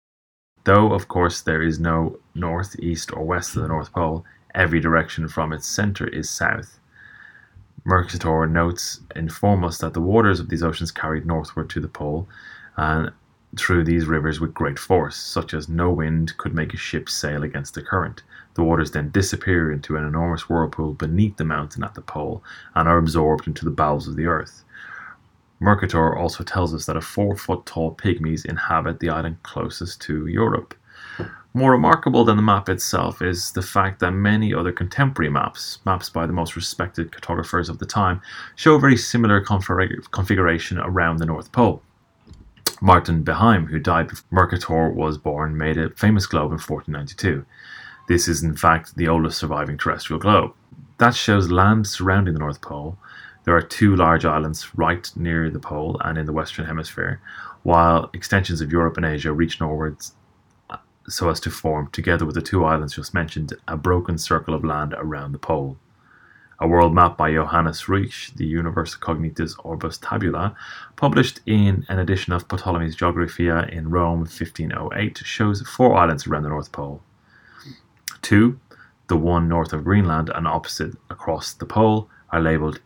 Though, 0.63 0.93
of 0.93 1.07
course, 1.07 1.41
there 1.41 1.62
is 1.62 1.79
no 1.79 2.19
north, 2.36 2.75
east, 2.79 3.12
or 3.12 3.25
west 3.25 3.55
of 3.55 3.63
the 3.63 3.67
North 3.67 3.91
Pole, 3.91 4.24
every 4.53 4.79
direction 4.79 5.27
from 5.27 5.51
its 5.51 5.67
center 5.67 6.07
is 6.07 6.29
south. 6.29 6.79
Mercator 7.83 8.45
notes 8.45 9.01
inform 9.15 9.63
us 9.63 9.79
that 9.79 9.93
the 9.93 10.01
waters 10.01 10.39
of 10.39 10.50
these 10.50 10.62
oceans 10.62 10.91
carried 10.91 11.25
northward 11.25 11.69
to 11.71 11.79
the 11.79 11.88
pole, 11.88 12.27
and 12.77 13.12
through 13.58 13.84
these 13.84 14.05
rivers 14.05 14.39
with 14.39 14.53
great 14.53 14.79
force, 14.79 15.15
such 15.15 15.53
as 15.53 15.67
no 15.67 15.91
wind 15.91 16.38
could 16.38 16.53
make 16.53 16.74
a 16.74 16.77
ship 16.77 17.10
sail 17.10 17.43
against 17.43 17.74
the 17.74 17.81
current. 17.81 18.24
The 18.53 18.63
waters 18.63 18.91
then 18.91 19.12
disappear 19.12 19.72
into 19.72 19.96
an 19.98 20.05
enormous 20.05 20.50
whirlpool 20.50 20.93
beneath 20.93 21.38
the 21.38 21.46
mountain 21.46 21.84
at 21.84 21.93
the 21.93 22.01
pole 22.01 22.43
and 22.75 22.88
are 22.88 22.98
absorbed 22.98 23.48
into 23.48 23.65
the 23.65 23.72
bowels 23.72 24.08
of 24.08 24.15
the 24.15 24.25
earth. 24.25 24.63
Mercator 25.60 26.15
also 26.15 26.43
tells 26.43 26.74
us 26.74 26.86
that 26.86 26.98
a 26.98 27.01
four 27.01 27.36
foot 27.36 27.65
tall 27.65 27.93
pygmies 27.93 28.46
inhabit 28.46 29.00
the 29.00 29.10
island 29.10 29.43
closest 29.43 30.01
to 30.01 30.27
Europe. 30.27 30.74
More 31.53 31.72
remarkable 31.72 32.24
than 32.24 32.38
the 32.38 32.41
map 32.41 32.70
itself 32.70 33.22
is 33.22 33.51
the 33.51 33.62
fact 33.62 34.00
that 34.00 34.12
many 34.12 34.53
other 34.53 34.72
contemporary 34.72 35.29
maps, 35.29 35.79
maps 35.86 36.10
by 36.10 36.25
the 36.25 36.34
most 36.34 36.55
respected 36.55 37.12
cartographers 37.12 37.67
of 37.67 37.79
the 37.79 37.86
time, 37.86 38.22
show 38.55 38.75
a 38.75 38.79
very 38.79 38.96
similar 38.96 39.41
configuration 39.41 40.77
around 40.79 41.17
the 41.17 41.25
North 41.25 41.51
Pole. 41.51 41.84
Martin 42.82 43.24
Behaim, 43.24 43.68
who 43.68 43.80
died 43.80 44.08
before 44.08 44.25
Mercator 44.32 44.89
was 44.89 45.18
born, 45.18 45.58
made 45.58 45.77
a 45.77 45.91
famous 45.91 46.25
globe 46.25 46.51
in 46.51 46.58
1492. 46.58 47.46
This 48.08 48.27
is, 48.27 48.44
in 48.44 48.56
fact, 48.56 48.96
the 48.96 49.08
oldest 49.08 49.38
surviving 49.38 49.77
terrestrial 49.77 50.20
globe. 50.20 50.53
That 50.98 51.15
shows 51.15 51.51
land 51.51 51.88
surrounding 51.88 52.34
the 52.34 52.39
North 52.39 52.62
Pole. 52.62 52.98
There 53.44 53.56
are 53.56 53.62
two 53.62 53.96
large 53.96 54.25
islands 54.25 54.75
right 54.75 55.10
near 55.15 55.50
the 55.50 55.60
pole 55.60 56.00
and 56.03 56.18
in 56.18 56.25
the 56.25 56.34
Western 56.34 56.65
Hemisphere, 56.65 57.22
while 57.63 58.10
extensions 58.13 58.62
of 58.62 58.72
Europe 58.72 58.98
and 58.98 59.06
Asia 59.06 59.32
reach 59.32 59.60
northwards 59.60 60.13
uh, 60.70 60.77
so 61.08 61.30
as 61.30 61.39
to 61.41 61.51
form, 61.51 61.89
together 61.91 62.25
with 62.25 62.36
the 62.36 62.41
two 62.41 62.65
islands 62.65 62.96
just 62.96 63.13
mentioned, 63.13 63.53
a 63.68 63.77
broken 63.77 64.18
circle 64.18 64.53
of 64.53 64.63
land 64.63 64.94
around 64.98 65.32
the 65.32 65.39
pole. 65.39 65.77
A 66.63 66.68
world 66.68 66.94
map 66.94 67.18
by 67.18 67.34
Johannes 67.34 67.86
Ruysch, 67.86 68.36
the 68.36 68.46
Universa 68.46 69.00
Cognitis 69.00 69.56
Orbis 69.65 69.98
Tabula, 69.98 70.56
published 70.96 71.39
in 71.48 71.88
an 71.89 71.98
edition 71.98 72.34
of 72.34 72.48
Ptolemy's 72.48 72.96
Geographia 72.96 73.68
in 73.74 73.89
Rome 73.89 74.20
1508, 74.20 75.18
shows 75.25 75.63
four 75.63 75.96
islands 75.98 76.27
around 76.27 76.44
the 76.44 76.50
North 76.50 76.72
Pole. 76.72 77.01
Two, 78.22 78.60
the 79.08 79.18
one 79.18 79.50
north 79.50 79.74
of 79.74 79.84
Greenland 79.84 80.30
and 80.36 80.48
opposite 80.48 80.94
across 81.10 81.51
the 81.51 81.65
pole, 81.65 82.08
are 82.32 82.39
labeled 82.39 82.80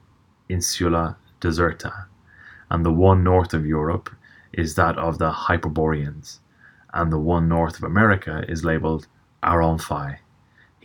Insula 0.47 1.17
Deserta, 1.41 2.05
and 2.71 2.85
the 2.85 2.93
one 2.93 3.25
north 3.25 3.53
of 3.53 3.65
Europe 3.65 4.09
is 4.53 4.75
that 4.75 4.97
of 4.97 5.17
the 5.17 5.31
Hyperboreans, 5.31 6.39
and 6.93 7.11
the 7.11 7.19
one 7.19 7.49
north 7.49 7.77
of 7.77 7.83
America 7.83 8.45
is 8.47 8.63
labeled 8.63 9.07
Aronfi. 9.43 10.19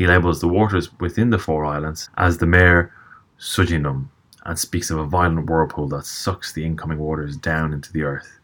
He 0.01 0.07
labels 0.07 0.41
the 0.41 0.49
waters 0.49 0.99
within 0.99 1.29
the 1.29 1.39
four 1.39 1.67
islands 1.67 2.09
as 2.17 2.39
the 2.39 2.47
Mare 2.47 2.91
Suginum 3.39 4.09
and 4.47 4.59
speaks 4.59 4.91
of 4.91 4.99
a 4.99 5.05
violent 5.05 5.45
whirlpool 5.45 5.89
that 5.89 6.07
sucks 6.07 6.55
the 6.55 6.65
incoming 6.65 6.99
waters 6.99 7.37
down 7.37 7.75
into 7.75 7.93
the 7.93 8.05
earth. 8.05 8.41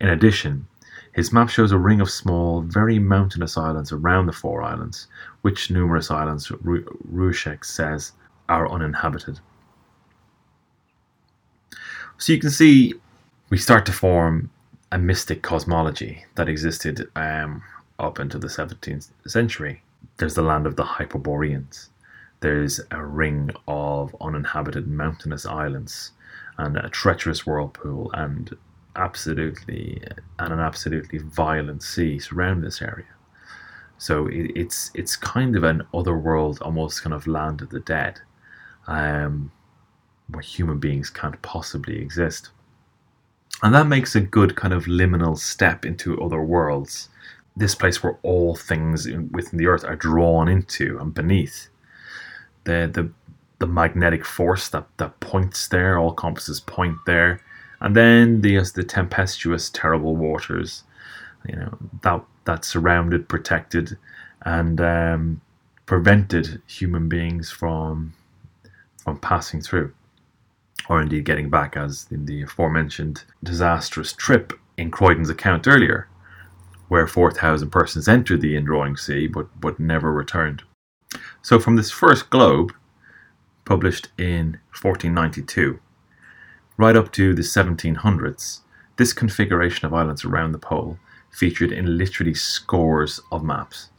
In 0.00 0.08
addition, 0.08 0.68
his 1.10 1.32
map 1.32 1.48
shows 1.48 1.72
a 1.72 1.78
ring 1.78 2.00
of 2.00 2.12
small, 2.12 2.60
very 2.60 3.00
mountainous 3.00 3.56
islands 3.56 3.90
around 3.90 4.26
the 4.26 4.32
four 4.32 4.62
islands, 4.62 5.08
which 5.42 5.68
numerous 5.68 6.12
islands, 6.12 6.46
Ruysch 6.62 7.64
says, 7.64 8.12
are 8.48 8.70
uninhabited. 8.70 9.40
So 12.18 12.32
you 12.32 12.38
can 12.38 12.50
see 12.50 12.94
we 13.50 13.58
start 13.58 13.84
to 13.86 13.92
form 13.92 14.48
a 14.92 14.98
mystic 14.98 15.42
cosmology 15.42 16.24
that 16.36 16.48
existed 16.48 17.10
um, 17.16 17.64
up 17.98 18.20
into 18.20 18.38
the 18.38 18.46
17th 18.46 19.08
century 19.26 19.82
there's 20.16 20.34
the 20.34 20.42
land 20.42 20.66
of 20.66 20.76
the 20.76 20.84
Hyperboreans. 20.84 21.90
There's 22.40 22.80
a 22.90 23.04
ring 23.04 23.50
of 23.66 24.14
uninhabited 24.20 24.86
mountainous 24.86 25.46
islands 25.46 26.12
and 26.58 26.76
a 26.76 26.88
treacherous 26.88 27.46
whirlpool 27.46 28.10
and 28.12 28.56
absolutely 28.96 30.02
and 30.38 30.52
an 30.52 30.60
absolutely 30.60 31.18
violent 31.18 31.82
sea 31.82 32.18
surround 32.18 32.62
this 32.62 32.82
area. 32.82 33.06
So 33.98 34.26
it, 34.26 34.52
it's 34.54 34.90
it's 34.94 35.16
kind 35.16 35.56
of 35.56 35.64
an 35.64 35.86
other 35.94 36.16
world, 36.16 36.58
almost 36.60 37.02
kind 37.02 37.14
of 37.14 37.26
land 37.26 37.62
of 37.62 37.70
the 37.70 37.80
dead, 37.80 38.20
um, 38.86 39.50
where 40.28 40.42
human 40.42 40.78
beings 40.78 41.10
can't 41.10 41.40
possibly 41.42 41.98
exist. 41.98 42.50
And 43.62 43.74
that 43.74 43.86
makes 43.86 44.14
a 44.14 44.20
good 44.20 44.56
kind 44.56 44.74
of 44.74 44.84
liminal 44.84 45.38
step 45.38 45.86
into 45.86 46.20
other 46.20 46.42
worlds 46.42 47.08
this 47.56 47.74
place 47.74 48.02
where 48.02 48.18
all 48.22 48.56
things 48.56 49.06
within 49.06 49.58
the 49.58 49.66
earth 49.66 49.84
are 49.84 49.96
drawn 49.96 50.48
into 50.48 50.98
and 50.98 51.14
beneath. 51.14 51.68
The 52.64 52.90
the 52.92 53.10
the 53.60 53.66
magnetic 53.66 54.24
force 54.24 54.68
that, 54.70 54.86
that 54.96 55.20
points 55.20 55.68
there, 55.68 55.96
all 55.96 56.12
compasses 56.12 56.60
point 56.60 56.96
there, 57.06 57.40
and 57.80 57.94
then 57.94 58.40
there's 58.40 58.72
the 58.72 58.82
tempestuous, 58.82 59.70
terrible 59.70 60.16
waters, 60.16 60.82
you 61.46 61.56
know 61.56 61.78
that 62.02 62.22
that 62.44 62.64
surrounded, 62.64 63.28
protected, 63.28 63.96
and 64.42 64.80
um, 64.80 65.40
prevented 65.86 66.60
human 66.66 67.08
beings 67.08 67.50
from 67.50 68.14
from 69.02 69.18
passing 69.18 69.60
through, 69.60 69.92
or 70.88 71.00
indeed 71.00 71.24
getting 71.24 71.50
back, 71.50 71.76
as 71.76 72.06
in 72.10 72.26
the 72.26 72.42
aforementioned 72.42 73.22
disastrous 73.44 74.12
trip 74.12 74.52
in 74.76 74.90
Croydon's 74.90 75.30
account 75.30 75.68
earlier 75.68 76.08
where 76.88 77.06
4,000 77.06 77.70
persons 77.70 78.08
entered 78.08 78.40
the 78.40 78.56
indrawing 78.56 78.96
sea 78.96 79.26
but, 79.26 79.48
but 79.60 79.80
never 79.80 80.12
returned. 80.12 80.62
So, 81.42 81.58
from 81.58 81.76
this 81.76 81.90
first 81.90 82.30
globe, 82.30 82.72
published 83.64 84.08
in 84.18 84.58
1492. 84.80 85.80
Right 86.76 86.96
up 86.96 87.12
to 87.12 87.34
the 87.34 87.42
1700s, 87.42 88.60
this 88.96 89.12
configuration 89.12 89.86
of 89.86 89.94
islands 89.94 90.24
around 90.24 90.52
the 90.52 90.58
pole 90.58 90.98
featured 91.30 91.72
in 91.72 91.98
literally 91.98 92.34
scores 92.34 93.20
of 93.32 93.42
maps. 93.42 93.90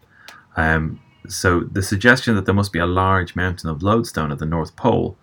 Um, 0.56 1.02
so 1.28 1.62
the 1.62 1.82
suggestion 1.82 2.36
that 2.36 2.46
there 2.46 2.56
must 2.56 2.72
be 2.72 2.80
a 2.80 2.86
large 2.86 3.36
mountain 3.36 3.70
of 3.70 3.84
lodestone 3.84 4.32
at 4.32 4.40
the 4.40 4.46
North 4.46 4.76
Pole 4.76 5.18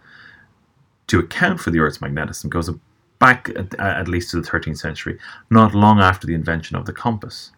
to 1.07 1.19
account 1.19 1.61
for 1.61 1.71
the 1.71 1.79
Earth's 1.79 2.01
magnetism 2.01 2.51
goes 2.51 2.69
back 3.23 3.51
at, 3.51 3.73
at 3.79 4.09
least 4.09 4.31
to 4.31 4.41
the 4.41 4.49
13th 4.49 4.79
century, 4.79 5.17
not 5.49 5.77
long 5.77 6.01
after 6.01 6.27
the 6.27 6.35
invention 6.35 6.77
of 6.77 6.87
the 6.87 6.93
compass. 6.93 7.53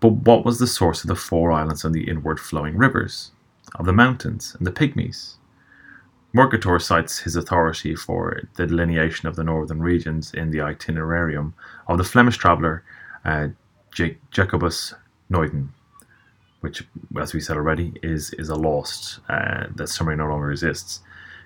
But 0.00 0.12
what 0.28 0.46
was 0.46 0.58
the 0.58 0.66
source 0.66 1.04
of 1.04 1.08
the 1.08 1.14
four 1.14 1.52
islands 1.52 1.84
and 1.84 1.94
the 1.94 2.08
inward 2.08 2.40
flowing 2.40 2.78
rivers, 2.78 3.32
of 3.74 3.84
the 3.84 3.92
mountains 3.92 4.56
and 4.56 4.66
the 4.66 4.72
pygmies? 4.72 5.34
Mercator 6.32 6.78
cites 6.78 7.18
his 7.18 7.36
authority 7.36 7.94
for 7.94 8.40
the 8.54 8.66
delineation 8.66 9.28
of 9.28 9.36
the 9.36 9.44
northern 9.44 9.82
regions 9.82 10.32
in 10.32 10.50
the 10.50 10.58
itinerarium 10.58 11.52
of 11.86 11.98
the 11.98 12.04
Flemish 12.04 12.38
traveller 12.38 12.82
uh, 13.26 13.48
Jacobus 14.30 14.94
Noiden, 15.30 15.68
which, 16.60 16.82
as 17.20 17.34
we 17.34 17.40
said 17.40 17.58
already, 17.58 17.92
is, 18.02 18.32
is 18.38 18.48
a 18.48 18.54
lost, 18.54 19.20
uh, 19.28 19.66
that 19.74 19.88
summary 19.88 20.16
no 20.16 20.28
longer 20.28 20.50
exists. 20.50 21.00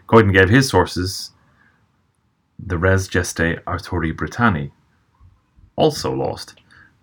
Coyden 0.06 0.32
gave 0.32 0.48
his 0.48 0.68
sources 0.68 1.32
the 2.64 2.78
Res 2.78 3.08
Gestae 3.08 3.62
Arturi 3.64 4.16
Britanni, 4.16 4.70
also 5.74 6.12
lost. 6.12 6.60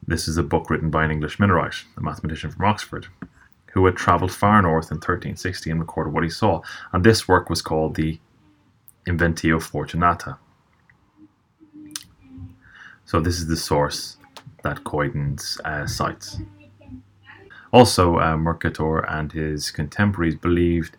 This 0.07 0.27
is 0.27 0.37
a 0.37 0.43
book 0.43 0.69
written 0.69 0.89
by 0.89 1.03
an 1.03 1.11
English 1.11 1.37
Minorite, 1.37 1.83
a 1.97 2.01
mathematician 2.01 2.51
from 2.51 2.65
Oxford, 2.65 3.07
who 3.73 3.85
had 3.85 3.97
travelled 3.97 4.31
far 4.31 4.61
north 4.61 4.89
in 4.89 4.95
1360 4.95 5.69
and 5.69 5.79
recorded 5.79 6.13
what 6.13 6.23
he 6.23 6.29
saw. 6.29 6.61
And 6.93 7.03
this 7.03 7.27
work 7.27 7.49
was 7.49 7.61
called 7.61 7.95
the 7.95 8.19
Inventio 9.05 9.59
Fortunata. 9.59 10.37
So 13.05 13.19
this 13.19 13.39
is 13.39 13.47
the 13.47 13.57
source 13.57 14.17
that 14.63 14.83
Coydens 14.83 15.59
uh, 15.65 15.85
cites. 15.85 16.37
Also, 17.71 18.17
uh, 18.17 18.37
Mercator 18.37 18.99
and 18.99 19.31
his 19.31 19.71
contemporaries 19.71 20.35
believed 20.35 20.95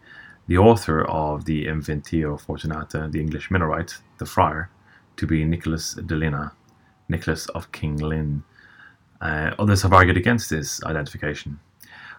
the 0.47 0.59
author 0.59 1.05
of 1.05 1.47
the 1.47 1.67
Inventio 1.67 2.40
Fortunata, 2.40 3.11
the 3.11 3.21
English 3.21 3.49
Minorite, 3.49 3.99
the 4.21 4.27
friar, 4.27 4.71
to 5.17 5.27
be 5.27 5.45
Nicholas 5.45 5.95
de 5.95 6.15
Lina, 6.15 6.53
Nicholas 7.09 7.49
of 7.49 7.73
King 7.73 7.97
Lynn. 7.97 8.45
Uh, 9.21 9.50
others 9.59 9.83
have 9.83 9.93
argued 9.93 10.17
against 10.17 10.49
this 10.49 10.83
identification. 10.85 11.59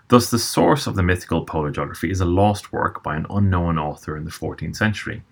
Thus, 0.10 0.30
the 0.30 0.40
source 0.40 0.88
of 0.88 0.96
the 0.96 1.04
mythical 1.04 1.46
polar 1.46 1.72
geography 1.72 2.12
is 2.12 2.20
a 2.20 2.26
lost 2.26 2.74
work 2.74 3.02
by 3.02 3.16
an 3.16 3.26
unknown 3.30 3.80
author 3.80 4.18
in 4.18 4.26
the 4.26 4.32
14th 4.32 4.76
century. 4.76 5.24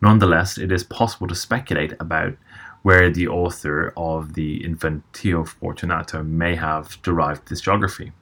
Nonetheless, 0.00 0.56
it 0.56 0.72
is 0.72 0.84
possible 0.84 1.28
to 1.28 1.34
speculate 1.34 1.92
about 2.00 2.34
where 2.80 3.10
the 3.10 3.28
author 3.28 3.92
of 3.96 4.32
the 4.32 4.60
Inventio 4.64 5.46
Fortunata 5.46 6.26
may 6.26 6.56
have 6.56 7.00
derived 7.02 7.48
this 7.48 7.60
geography. 7.60 8.12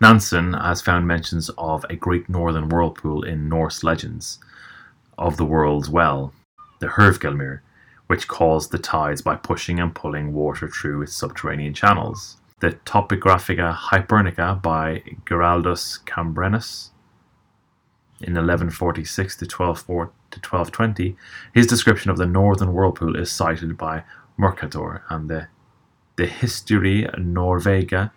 Nansen 0.00 0.54
has 0.54 0.82
found 0.82 1.06
mentions 1.06 1.50
of 1.56 1.84
a 1.88 1.96
great 1.96 2.28
northern 2.28 2.68
whirlpool 2.68 3.22
in 3.22 3.48
Norse 3.48 3.82
legends 3.82 4.38
of 5.16 5.36
the 5.36 5.44
world's 5.44 5.88
well, 5.88 6.32
the 6.78 6.88
Hvergelmir, 6.88 7.60
which 8.06 8.28
caused 8.28 8.70
the 8.70 8.78
tides 8.78 9.22
by 9.22 9.36
pushing 9.36 9.80
and 9.80 9.94
pulling 9.94 10.32
water 10.32 10.68
through 10.68 11.02
its 11.02 11.14
subterranean 11.14 11.74
channels. 11.74 12.38
The 12.60 12.72
Topographia 12.84 13.72
Hibernica 13.72 14.60
by 14.60 15.02
Giraldus 15.26 15.98
Cambrensis 16.04 16.90
in 18.20 18.34
1146 18.34 19.36
to 19.36 19.44
1220, 19.44 21.16
his 21.54 21.66
description 21.68 22.10
of 22.10 22.16
the 22.16 22.26
northern 22.26 22.72
whirlpool 22.72 23.14
is 23.16 23.30
cited 23.30 23.76
by 23.76 24.02
Mercator 24.36 25.02
and 25.08 25.30
the 25.30 25.48
the 26.16 26.26
Historia 26.26 27.12
Norvega 27.12 28.10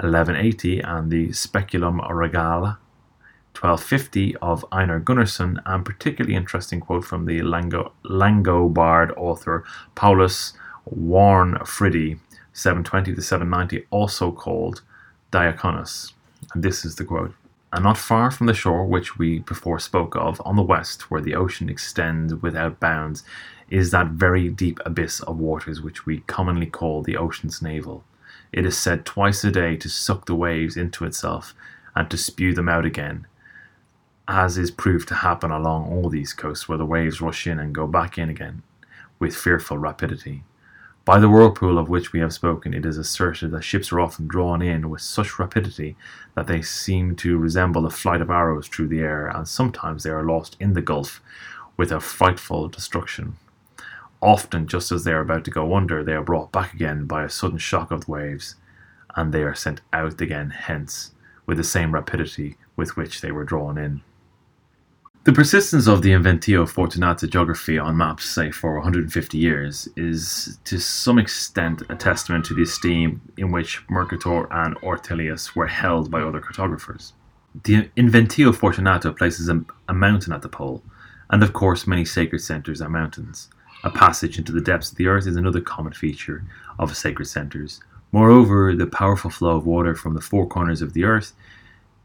1180 0.00 0.80
and 0.80 1.08
the 1.08 1.32
Speculum 1.32 2.00
Regale 2.10 2.78
1250 3.54 4.36
of 4.36 4.64
Einar 4.72 5.00
Gunnarsson, 5.00 5.60
and 5.64 5.84
particularly 5.84 6.36
interesting 6.36 6.80
quote 6.80 7.04
from 7.04 7.24
the 7.24 7.40
Lango, 7.40 7.92
Langobard 8.04 9.16
author 9.16 9.64
Paulus 9.94 10.52
Warnefridi 10.90 12.18
720 12.52 13.14
to 13.14 13.22
790, 13.22 13.86
also 13.90 14.32
called 14.32 14.82
Diaconus. 15.32 16.12
And 16.52 16.62
this 16.62 16.84
is 16.84 16.96
the 16.96 17.04
quote. 17.04 17.34
And 17.72 17.84
not 17.84 17.98
far 17.98 18.30
from 18.30 18.46
the 18.46 18.54
shore 18.54 18.84
which 18.84 19.18
we 19.18 19.40
before 19.40 19.78
spoke 19.78 20.14
of, 20.14 20.40
on 20.44 20.56
the 20.56 20.62
west, 20.62 21.10
where 21.10 21.20
the 21.20 21.34
ocean 21.34 21.68
extends 21.68 22.34
without 22.34 22.78
bounds, 22.78 23.24
is 23.70 23.90
that 23.90 24.08
very 24.08 24.48
deep 24.48 24.78
abyss 24.84 25.20
of 25.20 25.38
waters 25.38 25.80
which 25.80 26.06
we 26.06 26.20
commonly 26.20 26.66
call 26.66 27.02
the 27.02 27.16
ocean's 27.16 27.62
navel. 27.62 28.04
It 28.52 28.64
is 28.64 28.78
said 28.78 29.04
twice 29.04 29.42
a 29.42 29.50
day 29.50 29.76
to 29.76 29.88
suck 29.88 30.26
the 30.26 30.34
waves 30.36 30.76
into 30.76 31.04
itself 31.04 31.54
and 31.96 32.08
to 32.10 32.16
spew 32.16 32.54
them 32.54 32.68
out 32.68 32.84
again, 32.84 33.26
as 34.26 34.56
is 34.56 34.70
proved 34.70 35.08
to 35.08 35.14
happen 35.14 35.50
along 35.50 35.86
all 35.92 36.08
these 36.08 36.32
coasts 36.32 36.68
where 36.68 36.78
the 36.78 36.86
waves 36.86 37.20
rush 37.20 37.46
in 37.46 37.58
and 37.58 37.74
go 37.74 37.86
back 37.86 38.16
in 38.16 38.30
again 38.30 38.62
with 39.18 39.36
fearful 39.36 39.78
rapidity. 39.78 40.42
By 41.04 41.18
the 41.18 41.28
whirlpool 41.28 41.78
of 41.78 41.90
which 41.90 42.14
we 42.14 42.20
have 42.20 42.32
spoken, 42.32 42.72
it 42.72 42.86
is 42.86 42.96
asserted 42.96 43.50
that 43.50 43.62
ships 43.62 43.92
are 43.92 44.00
often 44.00 44.26
drawn 44.26 44.62
in 44.62 44.88
with 44.88 45.02
such 45.02 45.38
rapidity 45.38 45.96
that 46.34 46.46
they 46.46 46.62
seem 46.62 47.14
to 47.16 47.36
resemble 47.36 47.84
a 47.84 47.90
flight 47.90 48.22
of 48.22 48.30
arrows 48.30 48.68
through 48.68 48.88
the 48.88 49.00
air, 49.00 49.26
and 49.28 49.46
sometimes 49.46 50.02
they 50.02 50.10
are 50.10 50.24
lost 50.24 50.56
in 50.58 50.72
the 50.72 50.80
gulf 50.80 51.20
with 51.76 51.92
a 51.92 52.00
frightful 52.00 52.68
destruction. 52.68 53.36
Often, 54.22 54.68
just 54.68 54.90
as 54.90 55.04
they 55.04 55.12
are 55.12 55.20
about 55.20 55.44
to 55.44 55.50
go 55.50 55.76
under, 55.76 56.02
they 56.02 56.14
are 56.14 56.22
brought 56.22 56.50
back 56.50 56.72
again 56.72 57.04
by 57.04 57.24
a 57.24 57.28
sudden 57.28 57.58
shock 57.58 57.90
of 57.90 58.06
the 58.06 58.10
waves, 58.10 58.54
and 59.14 59.30
they 59.34 59.42
are 59.42 59.54
sent 59.54 59.82
out 59.92 60.18
again 60.22 60.48
hence 60.48 61.10
with 61.44 61.58
the 61.58 61.64
same 61.64 61.92
rapidity 61.92 62.56
with 62.76 62.96
which 62.96 63.20
they 63.20 63.30
were 63.30 63.44
drawn 63.44 63.76
in. 63.76 64.00
The 65.24 65.32
persistence 65.32 65.86
of 65.86 66.02
the 66.02 66.10
Inventio 66.10 66.66
Fortunata 66.66 67.30
geography 67.30 67.78
on 67.78 67.96
maps, 67.96 68.26
say 68.26 68.50
for 68.50 68.74
150 68.74 69.38
years, 69.38 69.88
is 69.96 70.58
to 70.64 70.78
some 70.78 71.18
extent 71.18 71.82
a 71.88 71.94
testament 71.94 72.44
to 72.44 72.54
the 72.54 72.64
esteem 72.64 73.22
in 73.38 73.50
which 73.50 73.82
Mercator 73.88 74.46
and 74.52 74.76
Ortelius 74.82 75.56
were 75.56 75.68
held 75.68 76.10
by 76.10 76.20
other 76.20 76.40
cartographers. 76.40 77.14
The 77.64 77.88
Inventio 77.96 78.52
Fortunata 78.52 79.16
places 79.16 79.48
a, 79.48 79.64
a 79.88 79.94
mountain 79.94 80.34
at 80.34 80.42
the 80.42 80.50
pole, 80.50 80.82
and 81.30 81.42
of 81.42 81.54
course, 81.54 81.86
many 81.86 82.04
sacred 82.04 82.40
centres 82.40 82.82
are 82.82 82.90
mountains. 82.90 83.48
A 83.82 83.88
passage 83.88 84.36
into 84.36 84.52
the 84.52 84.60
depths 84.60 84.90
of 84.90 84.98
the 84.98 85.06
earth 85.06 85.26
is 85.26 85.36
another 85.36 85.62
common 85.62 85.94
feature 85.94 86.44
of 86.78 86.94
sacred 86.94 87.28
centres. 87.28 87.80
Moreover, 88.12 88.74
the 88.76 88.86
powerful 88.86 89.30
flow 89.30 89.56
of 89.56 89.64
water 89.64 89.94
from 89.94 90.12
the 90.12 90.20
four 90.20 90.46
corners 90.46 90.82
of 90.82 90.92
the 90.92 91.04
earth 91.04 91.32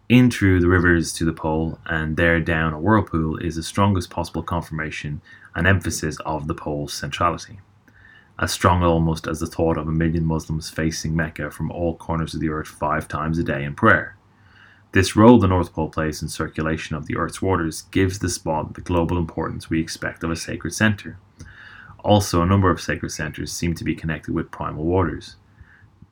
in 0.09 0.31
through 0.31 0.59
the 0.59 0.67
rivers 0.67 1.13
to 1.13 1.23
the 1.23 1.31
pole 1.31 1.79
and 1.85 2.17
there 2.17 2.39
down 2.39 2.73
a 2.73 2.79
whirlpool 2.79 3.37
is 3.37 3.55
the 3.55 3.63
strongest 3.63 4.09
possible 4.09 4.41
confirmation 4.41 5.21
and 5.55 5.67
emphasis 5.67 6.17
of 6.25 6.47
the 6.47 6.55
pole's 6.55 6.93
centrality. 6.93 7.59
As 8.39 8.51
strong 8.51 8.83
almost 8.83 9.27
as 9.27 9.39
the 9.39 9.45
thought 9.45 9.77
of 9.77 9.87
a 9.87 9.91
million 9.91 10.25
Muslims 10.25 10.69
facing 10.69 11.15
Mecca 11.15 11.51
from 11.51 11.71
all 11.71 11.95
corners 11.95 12.33
of 12.33 12.39
the 12.39 12.49
earth 12.49 12.67
five 12.67 13.07
times 13.07 13.37
a 13.37 13.43
day 13.43 13.63
in 13.63 13.75
prayer. 13.75 14.17
This 14.91 15.15
role 15.15 15.39
the 15.39 15.47
North 15.47 15.73
Pole 15.73 15.89
plays 15.89 16.23
in 16.23 16.29
circulation 16.29 16.95
of 16.95 17.05
the 17.05 17.15
Earth's 17.15 17.43
waters 17.43 17.83
gives 17.91 18.17
the 18.17 18.29
spot 18.29 18.73
the 18.73 18.81
global 18.81 19.19
importance 19.19 19.69
we 19.69 19.79
expect 19.79 20.23
of 20.23 20.31
a 20.31 20.35
sacred 20.35 20.73
centre. 20.73 21.19
Also, 21.99 22.41
a 22.41 22.45
number 22.45 22.71
of 22.71 22.81
sacred 22.81 23.11
centres 23.11 23.51
seem 23.51 23.75
to 23.75 23.83
be 23.83 23.93
connected 23.93 24.33
with 24.33 24.49
primal 24.49 24.85
waters. 24.85 25.35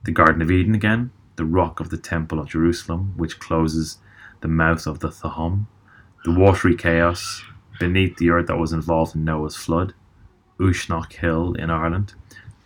The 0.04 0.12
Garden 0.12 0.44
of 0.44 0.52
Eden 0.52 0.76
again, 0.76 1.10
the 1.38 1.46
rock 1.46 1.80
of 1.80 1.90
the 1.90 1.98
Temple 1.98 2.40
of 2.40 2.50
Jerusalem, 2.50 3.14
which 3.16 3.40
closes 3.40 4.00
the 4.42 4.48
mouth 4.48 4.86
of 4.86 5.00
the 5.00 5.10
Tehom, 5.10 5.68
the 6.26 6.32
watery 6.32 6.76
chaos 6.76 7.44
beneath 7.80 8.18
the 8.18 8.30
earth 8.30 8.48
that 8.48 8.58
was 8.58 8.74
involved 8.74 9.16
in 9.16 9.24
Noah's 9.24 9.56
flood, 9.56 9.94
Uisneach 10.60 11.14
Hill 11.14 11.54
in 11.54 11.70
Ireland, 11.70 12.16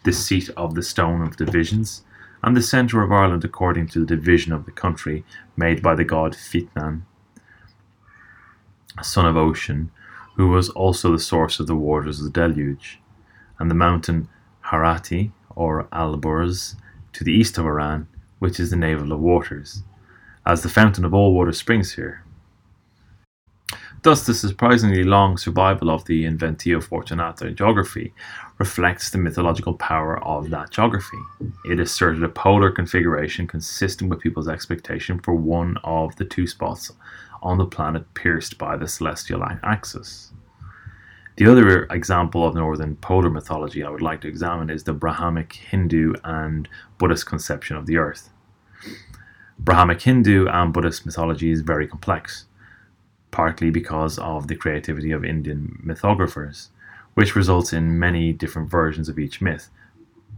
the 0.03 0.13
seat 0.13 0.49
of 0.57 0.73
the 0.73 0.81
Stone 0.83 1.21
of 1.21 1.37
Divisions, 1.37 2.03
and 2.43 2.57
the 2.57 2.61
centre 2.61 3.03
of 3.03 3.11
Ireland 3.11 3.43
according 3.43 3.87
to 3.89 3.99
the 3.99 4.05
division 4.05 4.51
of 4.51 4.65
the 4.65 4.71
country 4.71 5.23
made 5.55 5.83
by 5.83 5.93
the 5.93 6.05
god 6.05 6.33
Fitnan, 6.33 7.03
son 9.03 9.25
of 9.25 9.37
Ocean, 9.37 9.91
who 10.35 10.47
was 10.47 10.69
also 10.69 11.11
the 11.11 11.19
source 11.19 11.59
of 11.59 11.67
the 11.67 11.75
waters 11.75 12.19
of 12.19 12.25
the 12.25 12.31
deluge 12.31 12.99
and 13.59 13.69
the 13.69 13.75
mountain 13.75 14.27
Harati 14.65 15.31
or 15.55 15.87
Alborz 15.91 16.75
to 17.13 17.23
the 17.23 17.33
east 17.33 17.57
of 17.57 17.65
Iran, 17.65 18.07
which 18.41 18.59
is 18.59 18.71
the 18.71 18.75
navel 18.75 19.11
of 19.11 19.19
waters, 19.19 19.83
as 20.47 20.63
the 20.63 20.69
fountain 20.69 21.05
of 21.05 21.13
all 21.13 21.31
water 21.31 21.51
springs 21.51 21.93
here. 21.93 22.25
Thus, 24.01 24.25
the 24.25 24.33
surprisingly 24.33 25.03
long 25.03 25.37
survival 25.37 25.91
of 25.91 26.05
the 26.05 26.25
Inventio 26.25 26.83
Fortunata 26.83 27.55
geography 27.55 28.15
reflects 28.57 29.11
the 29.11 29.19
mythological 29.19 29.75
power 29.75 30.17
of 30.23 30.49
that 30.49 30.71
geography. 30.71 31.19
It 31.65 31.79
asserted 31.79 32.23
a 32.23 32.29
polar 32.29 32.71
configuration 32.71 33.45
consistent 33.45 34.09
with 34.09 34.19
people's 34.19 34.47
expectation 34.47 35.19
for 35.19 35.35
one 35.35 35.77
of 35.83 36.15
the 36.15 36.25
two 36.25 36.47
spots 36.47 36.91
on 37.43 37.59
the 37.59 37.65
planet 37.67 38.11
pierced 38.15 38.57
by 38.57 38.75
the 38.75 38.87
celestial 38.87 39.43
axis. 39.61 40.31
The 41.37 41.45
other 41.45 41.83
example 41.91 42.45
of 42.45 42.55
northern 42.55 42.95
polar 42.95 43.29
mythology 43.29 43.83
I 43.83 43.89
would 43.91 44.01
like 44.01 44.21
to 44.21 44.27
examine 44.27 44.71
is 44.71 44.83
the 44.83 44.95
Brahmic 44.95 45.53
Hindu 45.53 46.15
and 46.23 46.67
Buddhist 46.97 47.27
conception 47.27 47.77
of 47.77 47.85
the 47.85 47.97
earth. 47.97 48.30
Brahmic 49.63 50.01
Hindu 50.01 50.47
and 50.47 50.73
Buddhist 50.73 51.05
mythology 51.05 51.51
is 51.51 51.61
very 51.61 51.87
complex, 51.87 52.45
partly 53.29 53.69
because 53.69 54.17
of 54.17 54.47
the 54.47 54.55
creativity 54.55 55.11
of 55.11 55.23
Indian 55.23 55.79
mythographers, 55.85 56.69
which 57.13 57.35
results 57.35 57.71
in 57.71 57.99
many 57.99 58.33
different 58.33 58.71
versions 58.71 59.07
of 59.07 59.19
each 59.19 59.39
myth, 59.39 59.69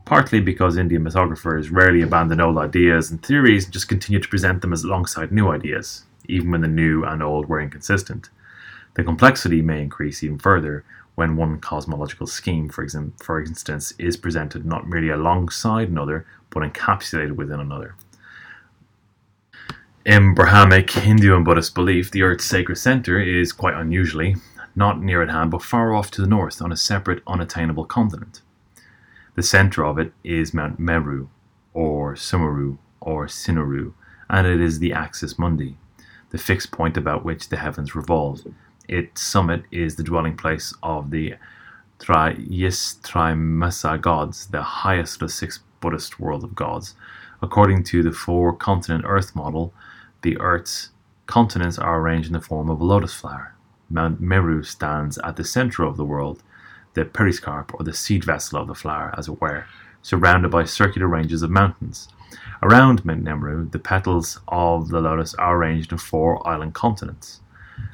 partly 0.03 0.41
because 0.41 0.75
Indian 0.75 1.05
mythographers 1.05 1.71
rarely 1.71 2.01
abandon 2.01 2.41
old 2.41 2.57
ideas 2.57 3.11
and 3.11 3.23
theories 3.23 3.63
and 3.63 3.71
just 3.71 3.87
continue 3.87 4.19
to 4.19 4.27
present 4.27 4.61
them 4.61 4.73
as 4.73 4.83
alongside 4.83 5.31
new 5.31 5.47
ideas, 5.49 6.03
even 6.27 6.51
when 6.51 6.59
the 6.59 6.67
new 6.67 7.05
and 7.05 7.23
old 7.23 7.47
were 7.47 7.61
inconsistent. 7.61 8.29
The 8.95 9.05
complexity 9.05 9.61
may 9.61 9.81
increase 9.81 10.21
even 10.21 10.37
further 10.37 10.83
when 11.15 11.37
one 11.37 11.61
cosmological 11.61 12.27
scheme, 12.27 12.67
for, 12.67 12.83
exam- 12.83 13.13
for 13.23 13.41
instance, 13.41 13.93
is 13.97 14.17
presented 14.17 14.65
not 14.65 14.89
merely 14.89 15.09
alongside 15.09 15.87
another, 15.87 16.25
but 16.49 16.61
encapsulated 16.61 17.37
within 17.37 17.61
another. 17.61 17.95
In 20.05 20.35
Brahmic, 20.35 20.89
Hindu, 20.89 21.33
and 21.33 21.45
Buddhist 21.45 21.73
belief, 21.73 22.11
the 22.11 22.23
Earth's 22.23 22.43
sacred 22.43 22.75
center 22.75 23.21
is 23.21 23.53
quite 23.53 23.73
unusually 23.73 24.35
not 24.75 25.01
near 25.01 25.21
at 25.21 25.29
hand 25.29 25.51
but 25.51 25.61
far 25.61 25.93
off 25.93 26.11
to 26.11 26.21
the 26.21 26.27
north 26.27 26.61
on 26.61 26.73
a 26.73 26.75
separate, 26.75 27.23
unattainable 27.25 27.85
continent. 27.85 28.41
The 29.35 29.43
center 29.43 29.85
of 29.85 29.97
it 29.97 30.11
is 30.21 30.53
Mount 30.53 30.77
Meru, 30.77 31.29
or 31.73 32.15
Sumeru, 32.15 32.79
or 32.99 33.27
Sinaru, 33.27 33.93
and 34.29 34.45
it 34.45 34.59
is 34.59 34.79
the 34.79 34.91
axis 34.91 35.39
mundi, 35.39 35.77
the 36.31 36.37
fixed 36.37 36.71
point 36.71 36.97
about 36.97 37.23
which 37.23 37.47
the 37.47 37.55
heavens 37.55 37.95
revolve. 37.95 38.41
Its 38.89 39.21
summit 39.21 39.63
is 39.71 39.95
the 39.95 40.03
dwelling 40.03 40.35
place 40.35 40.73
of 40.83 41.11
the 41.11 41.35
Trimasa 41.99 44.01
gods, 44.01 44.47
the 44.47 44.63
highest 44.63 45.21
of 45.21 45.29
the 45.29 45.33
six 45.33 45.61
Buddhist 45.79 46.19
world 46.19 46.43
of 46.43 46.55
gods. 46.55 46.93
According 47.41 47.85
to 47.85 48.03
the 48.03 48.11
four 48.11 48.53
continent 48.53 49.05
Earth 49.07 49.33
model, 49.33 49.73
the 50.23 50.37
Earth's 50.39 50.89
continents 51.27 51.77
are 51.77 51.99
arranged 51.99 52.27
in 52.27 52.33
the 52.33 52.41
form 52.41 52.69
of 52.69 52.81
a 52.81 52.83
lotus 52.83 53.13
flower. 53.13 53.53
Mount 53.89 54.19
Meru 54.19 54.63
stands 54.63 55.17
at 55.19 55.35
the 55.35 55.43
center 55.43 55.83
of 55.83 55.97
the 55.97 56.05
world, 56.05 56.41
the 56.95 57.05
pericarp 57.05 57.73
or 57.73 57.83
the 57.83 57.93
seed 57.93 58.23
vessel 58.23 58.59
of 58.59 58.67
the 58.67 58.73
flower, 58.73 59.13
as 59.17 59.27
it 59.27 59.39
were, 59.39 59.65
surrounded 60.01 60.49
by 60.49 60.63
circular 60.63 61.07
ranges 61.07 61.43
of 61.43 61.51
mountains. 61.51 62.07
Around 62.61 63.05
Mount 63.05 63.21
Meru, 63.21 63.69
the 63.69 63.79
petals 63.79 64.39
of 64.47 64.89
the 64.89 65.01
lotus 65.01 65.35
are 65.35 65.57
arranged 65.57 65.91
in 65.91 65.97
four 65.97 66.45
island 66.47 66.73
continents, 66.73 67.41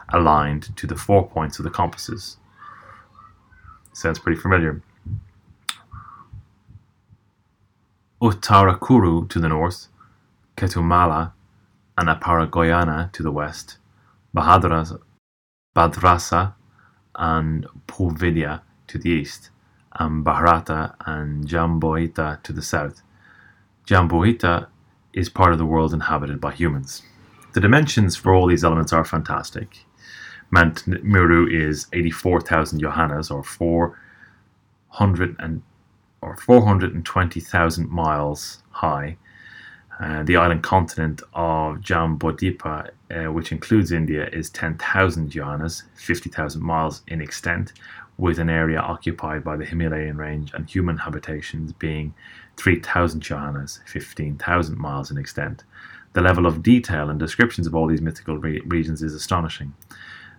aligned 0.09 0.75
to 0.77 0.87
the 0.87 0.95
four 0.95 1.27
points 1.27 1.59
of 1.59 1.63
the 1.63 1.71
compasses. 1.71 2.37
Sounds 3.91 4.19
pretty 4.19 4.39
familiar. 4.39 4.81
Uttarakuru 8.21 9.29
to 9.29 9.39
the 9.39 9.49
north, 9.49 9.87
Ketumala 10.55 11.31
and 11.99 12.07
Aparagoyana 12.07 13.11
to 13.11 13.21
the 13.21 13.31
west, 13.31 13.77
Bhadrasa 14.33 15.01
and 17.15 17.67
Puvidya 17.87 18.61
to 18.87 18.97
the 18.97 19.09
east, 19.09 19.49
and 19.99 20.23
Bharata 20.23 20.95
and 21.05 21.45
Jambuita 21.45 22.41
to 22.43 22.53
the 22.53 22.61
south. 22.61 23.01
Jambuita 23.85 24.67
is 25.11 25.27
part 25.27 25.51
of 25.51 25.57
the 25.57 25.65
world 25.65 25.93
inhabited 25.93 26.39
by 26.39 26.53
humans. 26.53 27.01
The 27.51 27.59
dimensions 27.59 28.15
for 28.15 28.33
all 28.33 28.47
these 28.47 28.63
elements 28.63 28.93
are 28.93 29.03
fantastic. 29.03 29.79
Mount 30.51 30.87
Meru 30.87 31.47
is 31.47 31.87
84,000 31.91 32.79
yohanas 32.79 33.29
or 33.29 33.43
400 33.43 35.35
and 35.37 35.63
or 36.21 36.37
420,000 36.37 37.89
miles 37.89 38.63
high 38.69 39.17
uh, 39.99 40.23
the 40.23 40.37
island 40.37 40.63
continent 40.63 41.21
of 41.33 41.77
Jambodipa, 41.77 42.89
uh, 43.11 43.31
which 43.33 43.51
includes 43.51 43.91
India, 43.91 44.29
is 44.31 44.49
10,000 44.49 45.35
yohanas, 45.35 45.83
50,000 45.95 46.61
miles 46.61 47.01
in 47.07 47.21
extent, 47.21 47.73
with 48.17 48.39
an 48.39 48.49
area 48.49 48.79
occupied 48.79 49.43
by 49.43 49.57
the 49.57 49.65
Himalayan 49.65 50.17
range 50.17 50.53
and 50.53 50.69
human 50.69 50.97
habitations 50.97 51.73
being 51.73 52.13
3,000 52.57 53.27
yohanas, 53.27 53.81
15,000 53.85 54.77
miles 54.77 55.11
in 55.11 55.17
extent. 55.17 55.63
The 56.13 56.21
level 56.21 56.45
of 56.45 56.63
detail 56.63 57.09
and 57.09 57.19
descriptions 57.19 57.67
of 57.67 57.75
all 57.75 57.87
these 57.87 58.01
mythical 58.01 58.37
re- 58.37 58.61
regions 58.65 59.03
is 59.03 59.13
astonishing. 59.13 59.73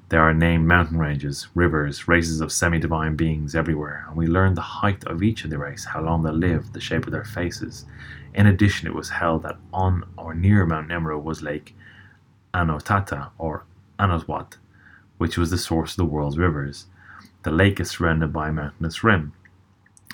There 0.09 0.23
are 0.23 0.35
named 0.35 0.67
mountain 0.67 0.99
ranges, 0.99 1.47
rivers, 1.55 2.09
races 2.09 2.41
of 2.41 2.51
semi 2.51 2.79
divine 2.79 3.15
beings 3.15 3.55
everywhere, 3.55 4.07
and 4.09 4.17
we 4.17 4.27
learn 4.27 4.55
the 4.55 4.61
height 4.61 5.05
of 5.05 5.23
each 5.23 5.45
of 5.45 5.51
the 5.51 5.59
race, 5.59 5.85
how 5.85 6.03
long 6.03 6.23
they 6.23 6.33
lived, 6.33 6.73
the 6.73 6.81
shape 6.81 7.07
of 7.07 7.13
their 7.13 7.25
faces, 7.25 7.85
in 8.35 8.47
addition, 8.47 8.87
it 8.87 8.95
was 8.95 9.11
held 9.11 9.43
that 9.43 9.59
on 9.73 10.05
or 10.17 10.35
near 10.35 10.65
Mount 10.67 10.89
Nemrut 10.89 11.23
was 11.23 11.43
Lake 11.43 11.75
Anotata 12.55 13.31
or 13.39 13.65
Anotwat, 13.99 14.57
which 15.19 15.37
was 15.37 15.51
the 15.51 15.59
source 15.59 15.93
of 15.93 15.97
the 15.99 16.05
world's 16.05 16.39
rivers. 16.39 16.87
The 17.43 17.51
lake 17.51 17.81
is 17.81 17.91
surrounded 17.91 18.33
by 18.33 18.49
a 18.49 18.53
mountainous 18.53 19.03
rim, 19.03 19.33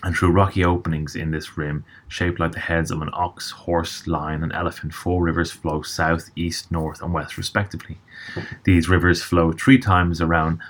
and 0.02 0.14
through 0.14 0.30
rocky 0.30 0.64
openings 0.64 1.16
in 1.16 1.30
this 1.30 1.56
rim, 1.56 1.84
shaped 2.08 2.38
like 2.38 2.52
the 2.52 2.60
heads 2.60 2.90
of 2.90 3.02
an 3.02 3.10
ox, 3.12 3.50
horse, 3.50 4.06
lion, 4.06 4.42
and 4.42 4.52
elephant, 4.52 4.94
four 4.94 5.22
rivers 5.22 5.50
flow 5.50 5.82
south, 5.82 6.30
east, 6.36 6.70
north, 6.70 7.02
and 7.02 7.12
west, 7.12 7.36
respectively. 7.36 7.98
These 8.64 8.88
rivers 8.88 9.22
flow 9.22 9.52
three 9.52 9.78
times 9.78 10.20
around 10.20 10.60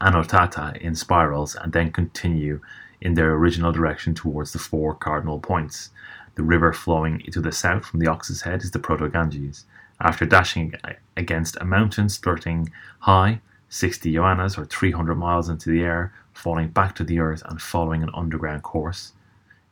Anotata 0.00 0.76
in 0.80 0.94
spirals 0.94 1.56
and 1.56 1.72
then 1.72 1.90
continue 1.90 2.60
in 3.00 3.14
their 3.14 3.32
original 3.32 3.72
direction 3.72 4.14
towards 4.14 4.52
the 4.52 4.58
four 4.58 4.94
cardinal 4.94 5.40
points. 5.40 5.90
The 6.38 6.44
river 6.44 6.72
flowing 6.72 7.18
to 7.32 7.40
the 7.40 7.50
south 7.50 7.84
from 7.84 7.98
the 7.98 8.06
Ox's 8.06 8.42
Head 8.42 8.62
is 8.62 8.70
the 8.70 8.78
Proto 8.78 9.08
Ganges. 9.08 9.64
After 10.00 10.24
dashing 10.24 10.72
against 11.16 11.56
a 11.60 11.64
mountain 11.64 12.08
spurting 12.08 12.70
high, 13.00 13.40
60 13.70 14.08
yohanas 14.08 14.56
or 14.56 14.64
300 14.64 15.16
miles 15.16 15.48
into 15.48 15.68
the 15.68 15.82
air, 15.82 16.12
falling 16.32 16.68
back 16.68 16.94
to 16.94 17.02
the 17.02 17.18
earth 17.18 17.42
and 17.46 17.60
following 17.60 18.04
an 18.04 18.10
underground 18.14 18.62
course, 18.62 19.14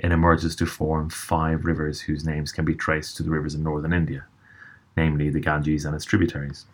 it 0.01 0.11
emerges 0.11 0.57
to 0.57 0.67
form 0.67 1.09
five 1.09 1.65
rivers 1.65 2.01
whose 2.01 2.27
names 2.27 2.51
can 2.51 2.65
be 2.65 2.75
traced 2.75 3.17
to 3.17 3.23
the 3.23 3.31
rivers 3.31 3.55
in 3.55 3.63
northern 3.63 3.93
India, 3.93 4.25
namely 4.97 5.31
the 5.31 5.39
Ganges 5.39 5.85
and 5.85 5.95
its 5.95 6.05
tributaries. 6.05 6.67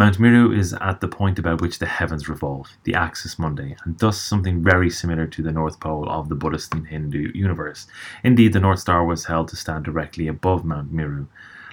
Mount 0.00 0.18
Meru 0.18 0.50
is 0.50 0.72
at 0.80 1.02
the 1.02 1.08
point 1.08 1.38
about 1.38 1.60
which 1.60 1.78
the 1.78 1.84
heavens 1.84 2.26
revolve, 2.26 2.70
the 2.84 2.94
axis 2.94 3.38
mundi, 3.38 3.76
and 3.84 3.98
thus 3.98 4.18
something 4.18 4.62
very 4.62 4.88
similar 4.88 5.26
to 5.26 5.42
the 5.42 5.52
North 5.52 5.78
Pole 5.78 6.08
of 6.08 6.30
the 6.30 6.34
Buddhist 6.34 6.72
and 6.72 6.86
Hindu 6.86 7.30
universe. 7.34 7.86
Indeed, 8.24 8.54
the 8.54 8.60
North 8.60 8.78
Star 8.78 9.04
was 9.04 9.26
held 9.26 9.48
to 9.48 9.56
stand 9.56 9.84
directly 9.84 10.26
above 10.26 10.64
Mount 10.64 10.90
Meru, 10.90 11.26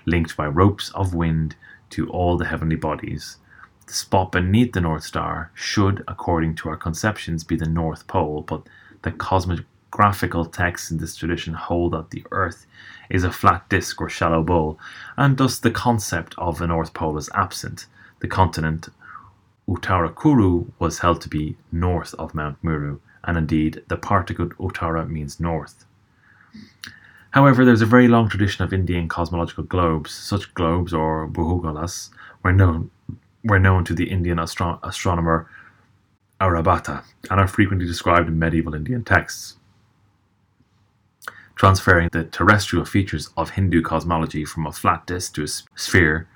linked 0.05 0.35
by 0.35 0.45
ropes 0.45 0.89
of 0.89 1.13
wind 1.13 1.55
to 1.91 2.09
all 2.09 2.35
the 2.35 2.47
heavenly 2.47 2.75
bodies. 2.75 3.37
The 3.85 3.93
spot 3.93 4.33
beneath 4.33 4.73
the 4.73 4.81
North 4.81 5.03
Star 5.03 5.49
should, 5.53 6.03
according 6.05 6.55
to 6.55 6.67
our 6.67 6.75
conceptions, 6.75 7.45
be 7.45 7.55
the 7.55 7.69
North 7.69 8.07
Pole, 8.07 8.41
but 8.41 8.63
the 9.03 9.13
cosmographical 9.13 10.51
texts 10.51 10.91
in 10.91 10.97
this 10.97 11.15
tradition 11.15 11.53
hold 11.53 11.93
that 11.93 12.09
the 12.09 12.25
Earth 12.31 12.65
is 13.09 13.23
a 13.23 13.31
flat 13.31 13.69
disk 13.69 14.01
or 14.01 14.09
shallow 14.09 14.43
bowl, 14.43 14.77
and 15.15 15.37
thus 15.37 15.57
the 15.59 15.71
concept 15.71 16.35
of 16.37 16.57
the 16.57 16.67
North 16.67 16.93
Pole 16.93 17.17
is 17.17 17.29
absent 17.33 17.85
the 18.19 18.27
continent 18.27 18.89
Uttarakuru 19.67 20.71
was 20.79 20.99
held 20.99 21.21
to 21.21 21.29
be 21.29 21.57
north 21.71 22.13
of 22.15 22.33
Mount 22.33 22.57
Meru, 22.63 22.99
and 23.23 23.37
indeed 23.37 23.83
the 23.87 23.97
particle 23.97 24.47
Uttara 24.59 25.07
means 25.07 25.39
north. 25.39 25.85
However, 27.31 27.65
there's 27.65 27.81
a 27.81 27.85
very 27.85 28.07
long 28.07 28.29
tradition 28.29 28.63
of 28.63 28.73
Indian 28.73 29.09
cosmological 29.09 29.65
globes. 29.65 30.11
Such 30.11 30.53
globes, 30.53 30.93
or 30.93 31.27
bhugolas, 31.27 32.09
were 32.43 32.53
known 32.53 32.89
were 33.43 33.59
known 33.59 33.85
to 33.85 33.93
the 33.93 34.09
Indian 34.09 34.39
astro- 34.39 34.79
astronomer 34.83 35.49
Aryabhata 36.41 37.03
and 37.29 37.39
are 37.39 37.47
frequently 37.47 37.87
described 37.87 38.27
in 38.27 38.39
medieval 38.39 38.73
Indian 38.73 39.03
texts. 39.03 39.57
Transferring 41.55 42.09
the 42.11 42.25
terrestrial 42.25 42.85
features 42.85 43.29
of 43.37 43.51
Hindu 43.51 43.81
cosmology 43.81 44.45
from 44.45 44.67
a 44.67 44.71
flat 44.71 45.07
disk 45.07 45.33
to 45.35 45.43
a 45.43 45.47
sphere 45.47 46.27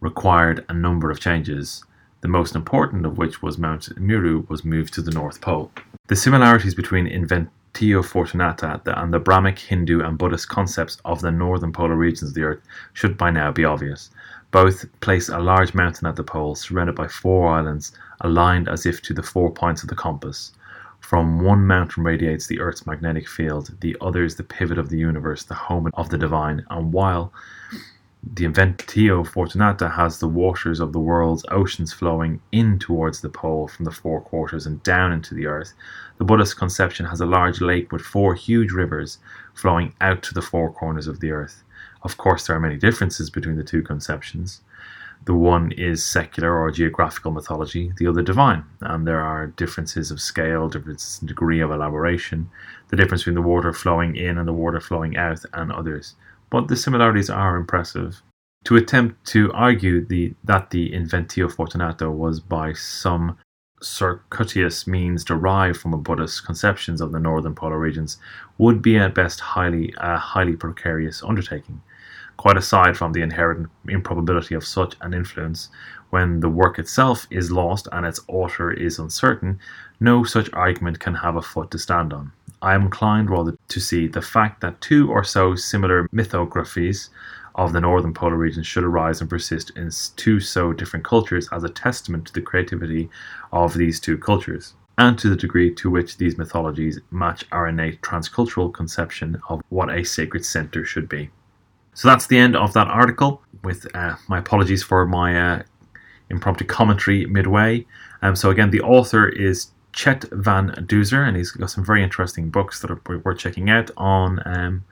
required 0.00 0.64
a 0.68 0.74
number 0.74 1.10
of 1.10 1.20
changes, 1.20 1.84
the 2.20 2.28
most 2.28 2.54
important 2.54 3.06
of 3.06 3.18
which 3.18 3.42
was 3.42 3.58
Mount 3.58 3.96
Meru 3.98 4.46
was 4.48 4.64
moved 4.64 4.94
to 4.94 5.02
the 5.02 5.10
North 5.10 5.40
Pole. 5.40 5.70
The 6.08 6.16
similarities 6.16 6.74
between 6.74 7.06
Inventio 7.06 8.02
Fortunata 8.02 8.80
and 9.00 9.12
the 9.12 9.20
Brahmic, 9.20 9.58
Hindu, 9.58 10.00
and 10.00 10.18
Buddhist 10.18 10.48
concepts 10.48 10.98
of 11.04 11.20
the 11.20 11.30
northern 11.30 11.72
polar 11.72 11.96
regions 11.96 12.30
of 12.30 12.34
the 12.34 12.42
Earth 12.42 12.60
should 12.92 13.16
by 13.16 13.30
now 13.30 13.52
be 13.52 13.64
obvious. 13.64 14.10
Both 14.50 14.86
place 15.00 15.28
a 15.28 15.38
large 15.38 15.74
mountain 15.74 16.06
at 16.08 16.16
the 16.16 16.24
pole, 16.24 16.54
surrounded 16.54 16.96
by 16.96 17.06
four 17.06 17.48
islands, 17.48 17.92
aligned 18.20 18.68
as 18.68 18.86
if 18.86 19.02
to 19.02 19.14
the 19.14 19.22
four 19.22 19.50
points 19.50 19.82
of 19.82 19.88
the 19.88 19.94
compass. 19.94 20.52
From 21.00 21.40
one 21.40 21.66
mountain 21.66 22.02
radiates 22.02 22.46
the 22.46 22.60
Earth's 22.60 22.86
magnetic 22.86 23.28
field, 23.28 23.76
the 23.80 23.96
other 24.00 24.24
is 24.24 24.36
the 24.36 24.42
pivot 24.42 24.78
of 24.78 24.88
the 24.88 24.98
universe, 24.98 25.44
the 25.44 25.54
home 25.54 25.90
of 25.94 26.08
the 26.08 26.18
divine, 26.18 26.64
and 26.70 26.92
while 26.92 27.32
The 28.20 28.44
Inventio 28.46 29.24
Fortunata 29.24 29.92
has 29.94 30.18
the 30.18 30.26
waters 30.26 30.80
of 30.80 30.92
the 30.92 30.98
world's 30.98 31.44
oceans 31.52 31.92
flowing 31.92 32.40
in 32.50 32.80
towards 32.80 33.20
the 33.20 33.28
pole 33.28 33.68
from 33.68 33.84
the 33.84 33.92
four 33.92 34.20
quarters 34.20 34.66
and 34.66 34.82
down 34.82 35.12
into 35.12 35.36
the 35.36 35.46
earth. 35.46 35.72
The 36.18 36.24
Buddhist 36.24 36.56
conception 36.56 37.06
has 37.06 37.20
a 37.20 37.26
large 37.26 37.60
lake 37.60 37.92
with 37.92 38.02
four 38.02 38.34
huge 38.34 38.72
rivers 38.72 39.18
flowing 39.54 39.94
out 40.00 40.24
to 40.24 40.34
the 40.34 40.42
four 40.42 40.72
corners 40.72 41.06
of 41.06 41.20
the 41.20 41.30
earth. 41.30 41.62
Of 42.02 42.16
course, 42.16 42.46
there 42.46 42.56
are 42.56 42.60
many 42.60 42.76
differences 42.76 43.30
between 43.30 43.54
the 43.54 43.62
two 43.62 43.82
conceptions. 43.82 44.62
The 45.24 45.34
one 45.34 45.70
is 45.70 46.04
secular 46.04 46.58
or 46.58 46.72
geographical 46.72 47.30
mythology, 47.30 47.92
the 47.98 48.08
other 48.08 48.22
divine, 48.22 48.64
and 48.80 49.06
there 49.06 49.20
are 49.20 49.46
differences 49.46 50.10
of 50.10 50.20
scale, 50.20 50.68
differences 50.68 51.20
in 51.20 51.28
degree 51.28 51.60
of 51.60 51.70
elaboration, 51.70 52.50
the 52.88 52.96
difference 52.96 53.22
between 53.22 53.36
the 53.36 53.42
water 53.42 53.72
flowing 53.72 54.16
in 54.16 54.38
and 54.38 54.48
the 54.48 54.52
water 54.52 54.80
flowing 54.80 55.16
out, 55.16 55.44
and 55.52 55.70
others. 55.70 56.16
But 56.50 56.68
the 56.68 56.76
similarities 56.76 57.30
are 57.30 57.56
impressive. 57.56 58.22
To 58.64 58.76
attempt 58.76 59.24
to 59.28 59.52
argue 59.52 60.04
the, 60.04 60.34
that 60.44 60.70
the 60.70 60.90
Inventio 60.92 61.52
Fortunata 61.52 62.12
was 62.12 62.40
by 62.40 62.72
some 62.72 63.38
circuitous 63.80 64.86
means 64.86 65.24
derived 65.24 65.78
from 65.78 65.94
a 65.94 65.98
Buddhist 65.98 66.44
conceptions 66.44 67.00
of 67.00 67.12
the 67.12 67.20
northern 67.20 67.54
polar 67.54 67.78
regions 67.78 68.18
would 68.58 68.82
be 68.82 68.96
at 68.96 69.14
best 69.14 69.38
highly 69.38 69.94
a 69.98 70.16
highly 70.16 70.56
precarious 70.56 71.22
undertaking 71.22 71.80
quite 72.38 72.56
aside 72.56 72.96
from 72.96 73.12
the 73.12 73.20
inherent 73.20 73.68
improbability 73.86 74.54
of 74.54 74.64
such 74.64 74.94
an 75.02 75.12
influence, 75.12 75.68
when 76.10 76.40
the 76.40 76.48
work 76.48 76.78
itself 76.78 77.26
is 77.30 77.50
lost 77.50 77.86
and 77.92 78.06
its 78.06 78.20
author 78.28 78.72
is 78.72 78.98
uncertain, 78.98 79.58
no 80.00 80.24
such 80.24 80.50
argument 80.54 81.00
can 81.00 81.16
have 81.16 81.36
a 81.36 81.42
foot 81.42 81.70
to 81.70 81.78
stand 81.78 82.12
on. 82.12 82.32
I 82.60 82.74
am 82.74 82.82
inclined 82.82 83.30
rather 83.30 83.56
to 83.68 83.80
see 83.80 84.08
the 84.08 84.22
fact 84.22 84.60
that 84.60 84.80
two 84.80 85.10
or 85.10 85.24
so 85.24 85.54
similar 85.54 86.08
mythographies 86.08 87.08
of 87.54 87.72
the 87.72 87.80
northern 87.80 88.14
polar 88.14 88.36
region 88.36 88.62
should 88.62 88.84
arise 88.84 89.20
and 89.20 89.28
persist 89.28 89.70
in 89.76 89.90
two 90.16 90.40
so 90.40 90.72
different 90.72 91.04
cultures 91.04 91.48
as 91.52 91.64
a 91.64 91.68
testament 91.68 92.26
to 92.26 92.32
the 92.32 92.40
creativity 92.40 93.08
of 93.52 93.74
these 93.74 93.98
two 93.98 94.16
cultures 94.16 94.74
and 94.96 95.18
to 95.18 95.28
the 95.28 95.36
degree 95.36 95.72
to 95.74 95.90
which 95.90 96.16
these 96.16 96.38
mythologies 96.38 97.00
match 97.10 97.44
our 97.52 97.68
innate 97.68 98.00
transcultural 98.02 98.72
conception 98.72 99.40
of 99.48 99.60
what 99.68 99.90
a 99.90 100.04
sacred 100.04 100.44
center 100.44 100.84
should 100.84 101.08
be. 101.08 101.30
So 101.94 102.08
that's 102.08 102.26
the 102.26 102.38
end 102.38 102.56
of 102.56 102.72
that 102.74 102.88
article. 102.88 103.42
With 103.64 103.86
uh, 103.94 104.16
my 104.28 104.38
apologies 104.38 104.82
for 104.82 105.04
my 105.06 105.38
uh, 105.38 105.62
impromptu 106.30 106.64
commentary 106.64 107.26
midway. 107.26 107.86
Um, 108.22 108.36
so 108.36 108.50
again, 108.50 108.70
the 108.70 108.80
author 108.80 109.28
is 109.28 109.68
Chet 109.92 110.24
Van 110.32 110.70
Duzer, 110.86 111.26
and 111.26 111.36
he's 111.36 111.50
got 111.50 111.70
some 111.70 111.84
very 111.84 112.02
interesting 112.02 112.50
books 112.50 112.80
that 112.80 112.90
are 112.90 113.00
worth 113.24 113.38
checking 113.38 113.70
out 113.70 113.90
on 113.96 114.40
um, 114.44 114.84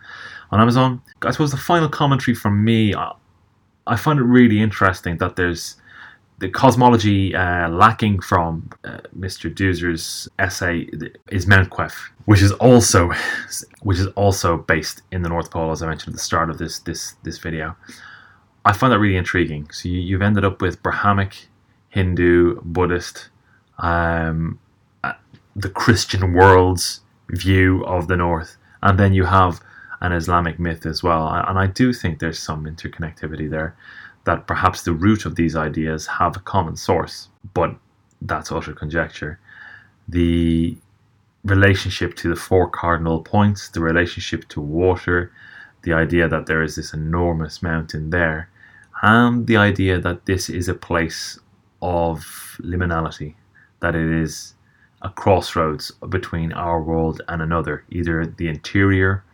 on 0.51 0.61
Amazon. 0.61 1.03
I 1.23 1.31
suppose 1.31 1.51
the 1.51 1.57
final 1.57 1.89
commentary 1.89 2.35
from 2.35 2.65
me, 2.65 2.95
I, 2.95 3.97
find 3.97 4.19
it 4.19 4.25
really 4.25 4.61
interesting 4.61 5.19
that 5.19 5.37
there's 5.37 5.77
the 6.39 6.49
cosmology 6.49 7.35
uh, 7.35 7.69
lacking 7.69 8.21
from 8.21 8.69
uh, 8.85 8.99
Mr. 9.19 9.53
Duzer's 9.53 10.29
essay 10.39 10.89
is 11.29 11.47
Mount 11.47 11.71
Qaf, 11.71 11.93
which 12.27 12.43
is 12.43 12.53
also 12.53 13.11
which 13.81 13.99
is 13.99 14.09
also 14.09 14.59
based 14.59 15.03
in 15.13 15.23
the 15.23 15.29
North 15.29 15.51
Pole, 15.51 15.71
as 15.71 15.83
I 15.83 15.87
mentioned 15.87 16.15
at 16.15 16.17
the 16.17 16.23
start 16.23 16.51
of 16.51 16.59
this 16.59 16.81
this 16.81 17.15
this 17.23 17.39
video. 17.39 17.77
I 18.65 18.73
find 18.73 18.93
that 18.93 18.99
really 18.99 19.17
intriguing. 19.17 19.71
So 19.71 19.89
you, 19.89 20.17
have 20.17 20.23
ended 20.23 20.45
up 20.45 20.61
with 20.61 20.83
Brahmanic, 20.83 21.47
Hindu, 21.89 22.61
Buddhist, 22.63 23.29
um, 23.79 24.59
the 25.57 25.71
Christian 25.71 26.35
world's 26.35 27.01
view 27.31 27.83
of 27.87 28.09
the 28.09 28.17
North, 28.17 28.59
and 28.83 28.99
then 29.01 29.15
you 29.15 29.25
have 29.25 29.61
an 30.03 30.13
Islamic 30.13 30.61
myth 30.61 30.85
as 30.85 31.03
well. 31.03 31.27
And 31.27 31.59
I 31.59 31.67
do 31.67 31.95
think 31.95 32.19
there's 32.19 32.39
some 32.39 32.67
interconnectivity 32.67 33.51
there 33.51 33.75
that 34.25 34.47
perhaps 34.47 34.83
the 34.83 34.93
root 34.93 35.25
of 35.25 35.37
these 35.37 35.57
ideas 35.57 36.07
have 36.07 36.37
a 36.37 36.41
common 36.41 36.77
source, 36.77 37.31
but 37.55 37.75
that's 38.21 38.53
utter 38.53 38.75
conjecture. 38.75 39.41
The 40.07 40.77
relationship 41.45 42.15
to 42.17 42.29
the 42.29 42.37
four 42.37 42.69
cardinal 42.69 43.23
points, 43.23 43.71
the 43.71 43.81
relationship 43.81 44.47
to 44.49 44.61
water, 44.61 45.33
the 45.83 45.95
idea 45.95 46.29
that 46.29 46.47
there 46.47 46.63
is 46.63 46.77
this 46.77 46.93
enormous 46.93 47.63
mountain 47.63 48.11
there, 48.11 48.51
and 49.01 49.47
the 49.47 49.57
idea 49.57 50.01
that 50.01 50.27
this 50.27 50.51
is 50.51 50.69
a 50.69 50.75
place 50.75 51.39
of 51.81 52.59
liminality, 52.61 53.37
that 53.81 53.95
it 53.95 54.11
is 54.11 54.56
a 55.03 55.11
crossroads 55.11 55.91
between 56.09 56.53
our 56.53 56.83
world 56.83 57.23
and 57.29 57.43
another, 57.43 57.85
either 57.91 58.27
the 58.27 58.49
interior 58.49 59.25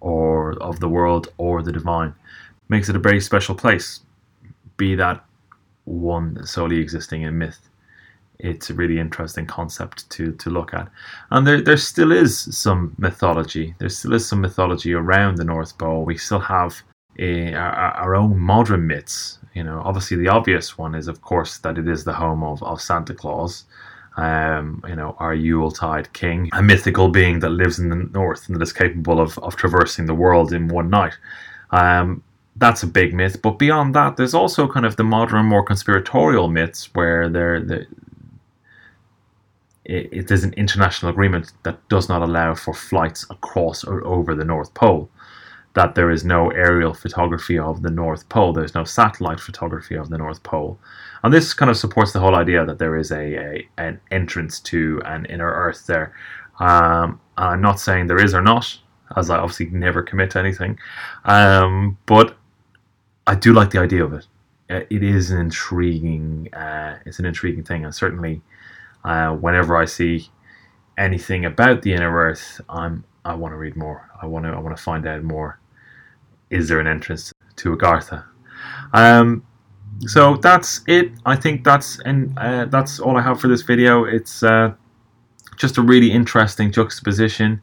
or 0.00 0.52
of 0.62 0.80
the 0.80 0.88
world 0.88 1.28
or 1.38 1.62
the 1.62 1.72
divine, 1.72 2.14
makes 2.68 2.88
it 2.88 2.96
a 2.96 3.00
very 3.00 3.20
special 3.20 3.54
place 3.54 4.00
be 4.76 4.94
that 4.94 5.24
one 5.84 6.46
solely 6.46 6.78
existing 6.78 7.22
in 7.22 7.36
myth. 7.36 7.68
It's 8.38 8.70
a 8.70 8.74
really 8.74 9.00
interesting 9.00 9.46
concept 9.46 10.08
to, 10.10 10.32
to 10.32 10.50
look 10.50 10.72
at. 10.72 10.88
And 11.30 11.44
there, 11.46 11.60
there 11.60 11.76
still 11.76 12.12
is 12.12 12.38
some 12.56 12.94
mythology. 12.96 13.74
There 13.78 13.88
still 13.88 14.14
is 14.14 14.28
some 14.28 14.40
mythology 14.40 14.94
around 14.94 15.36
the 15.36 15.44
North 15.44 15.76
Pole. 15.76 16.04
We 16.04 16.16
still 16.16 16.38
have 16.38 16.80
a, 17.18 17.52
our, 17.54 17.72
our 17.72 18.14
own 18.14 18.38
modern 18.38 18.86
myths. 18.86 19.38
You 19.54 19.64
know, 19.64 19.82
obviously 19.84 20.16
the 20.16 20.28
obvious 20.28 20.78
one 20.78 20.94
is, 20.94 21.08
of 21.08 21.20
course, 21.20 21.58
that 21.58 21.78
it 21.78 21.88
is 21.88 22.04
the 22.04 22.12
home 22.12 22.44
of, 22.44 22.62
of 22.62 22.80
Santa 22.80 23.12
Claus. 23.12 23.64
Um, 24.18 24.82
you 24.88 24.96
know, 24.96 25.14
our 25.20 25.32
Yuletide 25.32 26.12
king, 26.12 26.50
a 26.52 26.60
mythical 26.60 27.08
being 27.08 27.38
that 27.38 27.50
lives 27.50 27.78
in 27.78 27.88
the 27.88 27.96
north 28.12 28.48
and 28.48 28.56
that 28.56 28.62
is 28.62 28.72
capable 28.72 29.20
of, 29.20 29.38
of 29.38 29.54
traversing 29.54 30.06
the 30.06 30.14
world 30.14 30.52
in 30.52 30.66
one 30.66 30.90
night. 30.90 31.14
Um, 31.70 32.24
that's 32.56 32.82
a 32.82 32.88
big 32.88 33.14
myth. 33.14 33.40
But 33.40 33.60
beyond 33.60 33.94
that, 33.94 34.16
there's 34.16 34.34
also 34.34 34.66
kind 34.66 34.84
of 34.84 34.96
the 34.96 35.04
modern, 35.04 35.46
more 35.46 35.62
conspiratorial 35.62 36.48
myths 36.48 36.90
where 36.94 37.28
there 37.28 37.60
the 37.60 37.86
it, 39.84 40.30
an 40.30 40.52
international 40.54 41.10
agreement 41.10 41.52
that 41.62 41.88
does 41.88 42.08
not 42.08 42.20
allow 42.22 42.54
for 42.54 42.74
flights 42.74 43.24
across 43.30 43.84
or 43.84 44.04
over 44.04 44.34
the 44.34 44.44
North 44.44 44.74
Pole. 44.74 45.08
That 45.74 45.94
there 45.94 46.10
is 46.10 46.24
no 46.24 46.50
aerial 46.50 46.92
photography 46.92 47.58
of 47.58 47.82
the 47.82 47.90
North 47.90 48.28
Pole. 48.28 48.52
There's 48.52 48.74
no 48.74 48.84
satellite 48.84 49.40
photography 49.40 49.94
of 49.94 50.10
the 50.10 50.18
North 50.18 50.42
Pole, 50.42 50.78
and 51.22 51.32
this 51.32 51.52
kind 51.54 51.70
of 51.70 51.76
supports 51.76 52.12
the 52.12 52.20
whole 52.20 52.34
idea 52.34 52.64
that 52.64 52.78
there 52.78 52.96
is 52.96 53.10
a, 53.10 53.36
a 53.36 53.68
an 53.78 54.00
entrance 54.10 54.60
to 54.60 55.00
an 55.04 55.24
inner 55.26 55.50
Earth 55.50 55.86
there. 55.86 56.14
Um, 56.60 57.20
I'm 57.36 57.60
not 57.60 57.80
saying 57.80 58.06
there 58.06 58.22
is 58.22 58.34
or 58.34 58.42
not, 58.42 58.78
as 59.16 59.30
I 59.30 59.38
obviously 59.38 59.66
never 59.66 60.02
commit 60.02 60.30
to 60.32 60.38
anything, 60.38 60.78
um, 61.24 61.98
but 62.06 62.36
I 63.26 63.34
do 63.34 63.52
like 63.52 63.70
the 63.70 63.80
idea 63.80 64.04
of 64.04 64.12
it. 64.12 64.26
Uh, 64.70 64.80
it 64.90 65.02
is 65.02 65.30
an 65.30 65.40
intriguing. 65.40 66.52
Uh, 66.52 66.98
it's 67.06 67.18
an 67.18 67.26
intriguing 67.26 67.64
thing, 67.64 67.84
and 67.84 67.94
certainly, 67.94 68.42
uh, 69.04 69.30
whenever 69.30 69.76
I 69.76 69.84
see 69.84 70.28
anything 70.96 71.44
about 71.44 71.82
the 71.82 71.94
inner 71.94 72.12
Earth, 72.12 72.60
I'm 72.68 73.04
I 73.24 73.34
want 73.34 73.52
to 73.52 73.56
read 73.56 73.76
more. 73.76 74.10
I 74.20 74.26
want 74.26 74.44
to 74.44 74.50
I 74.50 74.58
want 74.58 74.76
to 74.76 74.82
find 74.82 75.06
out 75.06 75.22
more. 75.22 75.60
Is 76.50 76.68
there 76.68 76.80
an 76.80 76.86
entrance 76.86 77.32
to 77.56 77.76
Agartha? 77.76 78.24
Um, 78.92 79.44
so 80.06 80.36
that's 80.36 80.80
it. 80.86 81.12
I 81.26 81.36
think 81.36 81.64
that's 81.64 81.98
and 82.00 82.36
uh, 82.38 82.66
that's 82.66 83.00
all 83.00 83.16
I 83.16 83.22
have 83.22 83.40
for 83.40 83.48
this 83.48 83.62
video. 83.62 84.04
It's 84.04 84.42
uh, 84.42 84.72
just 85.56 85.78
a 85.78 85.82
really 85.82 86.10
interesting 86.10 86.70
juxtaposition 86.70 87.60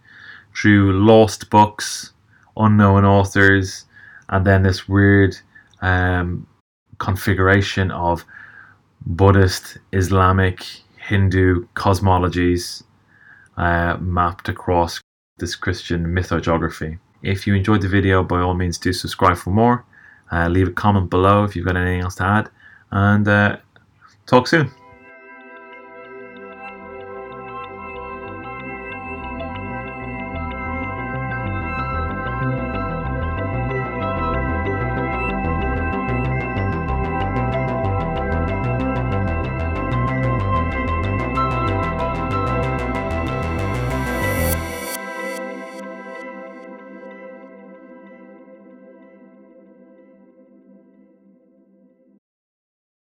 through 0.55 1.05
lost 1.05 1.49
books, 1.49 2.13
unknown 2.57 3.05
authors, 3.05 3.85
and 4.29 4.45
then 4.45 4.63
this 4.63 4.87
weird 4.87 5.37
um, 5.81 6.47
configuration 6.97 7.91
of 7.91 8.25
Buddhist, 9.05 9.77
Islamic, 9.91 10.65
Hindu 10.97 11.67
cosmologies 11.75 12.83
uh, 13.57 13.97
mapped 13.99 14.49
across 14.49 14.99
this 15.37 15.55
Christian 15.55 16.05
mythogeography. 16.07 16.99
If 17.21 17.47
you 17.47 17.53
enjoyed 17.55 17.81
the 17.81 17.89
video, 17.89 18.23
by 18.23 18.41
all 18.41 18.53
means 18.53 18.77
do 18.77 18.93
subscribe 18.93 19.37
for 19.37 19.51
more. 19.51 19.85
Uh, 20.31 20.47
leave 20.47 20.67
a 20.67 20.71
comment 20.71 21.09
below 21.09 21.43
if 21.43 21.55
you've 21.55 21.65
got 21.65 21.77
anything 21.77 22.01
else 22.01 22.15
to 22.15 22.23
add, 22.23 22.49
and 22.91 23.27
uh, 23.27 23.57
talk 24.25 24.47
soon. 24.47 24.71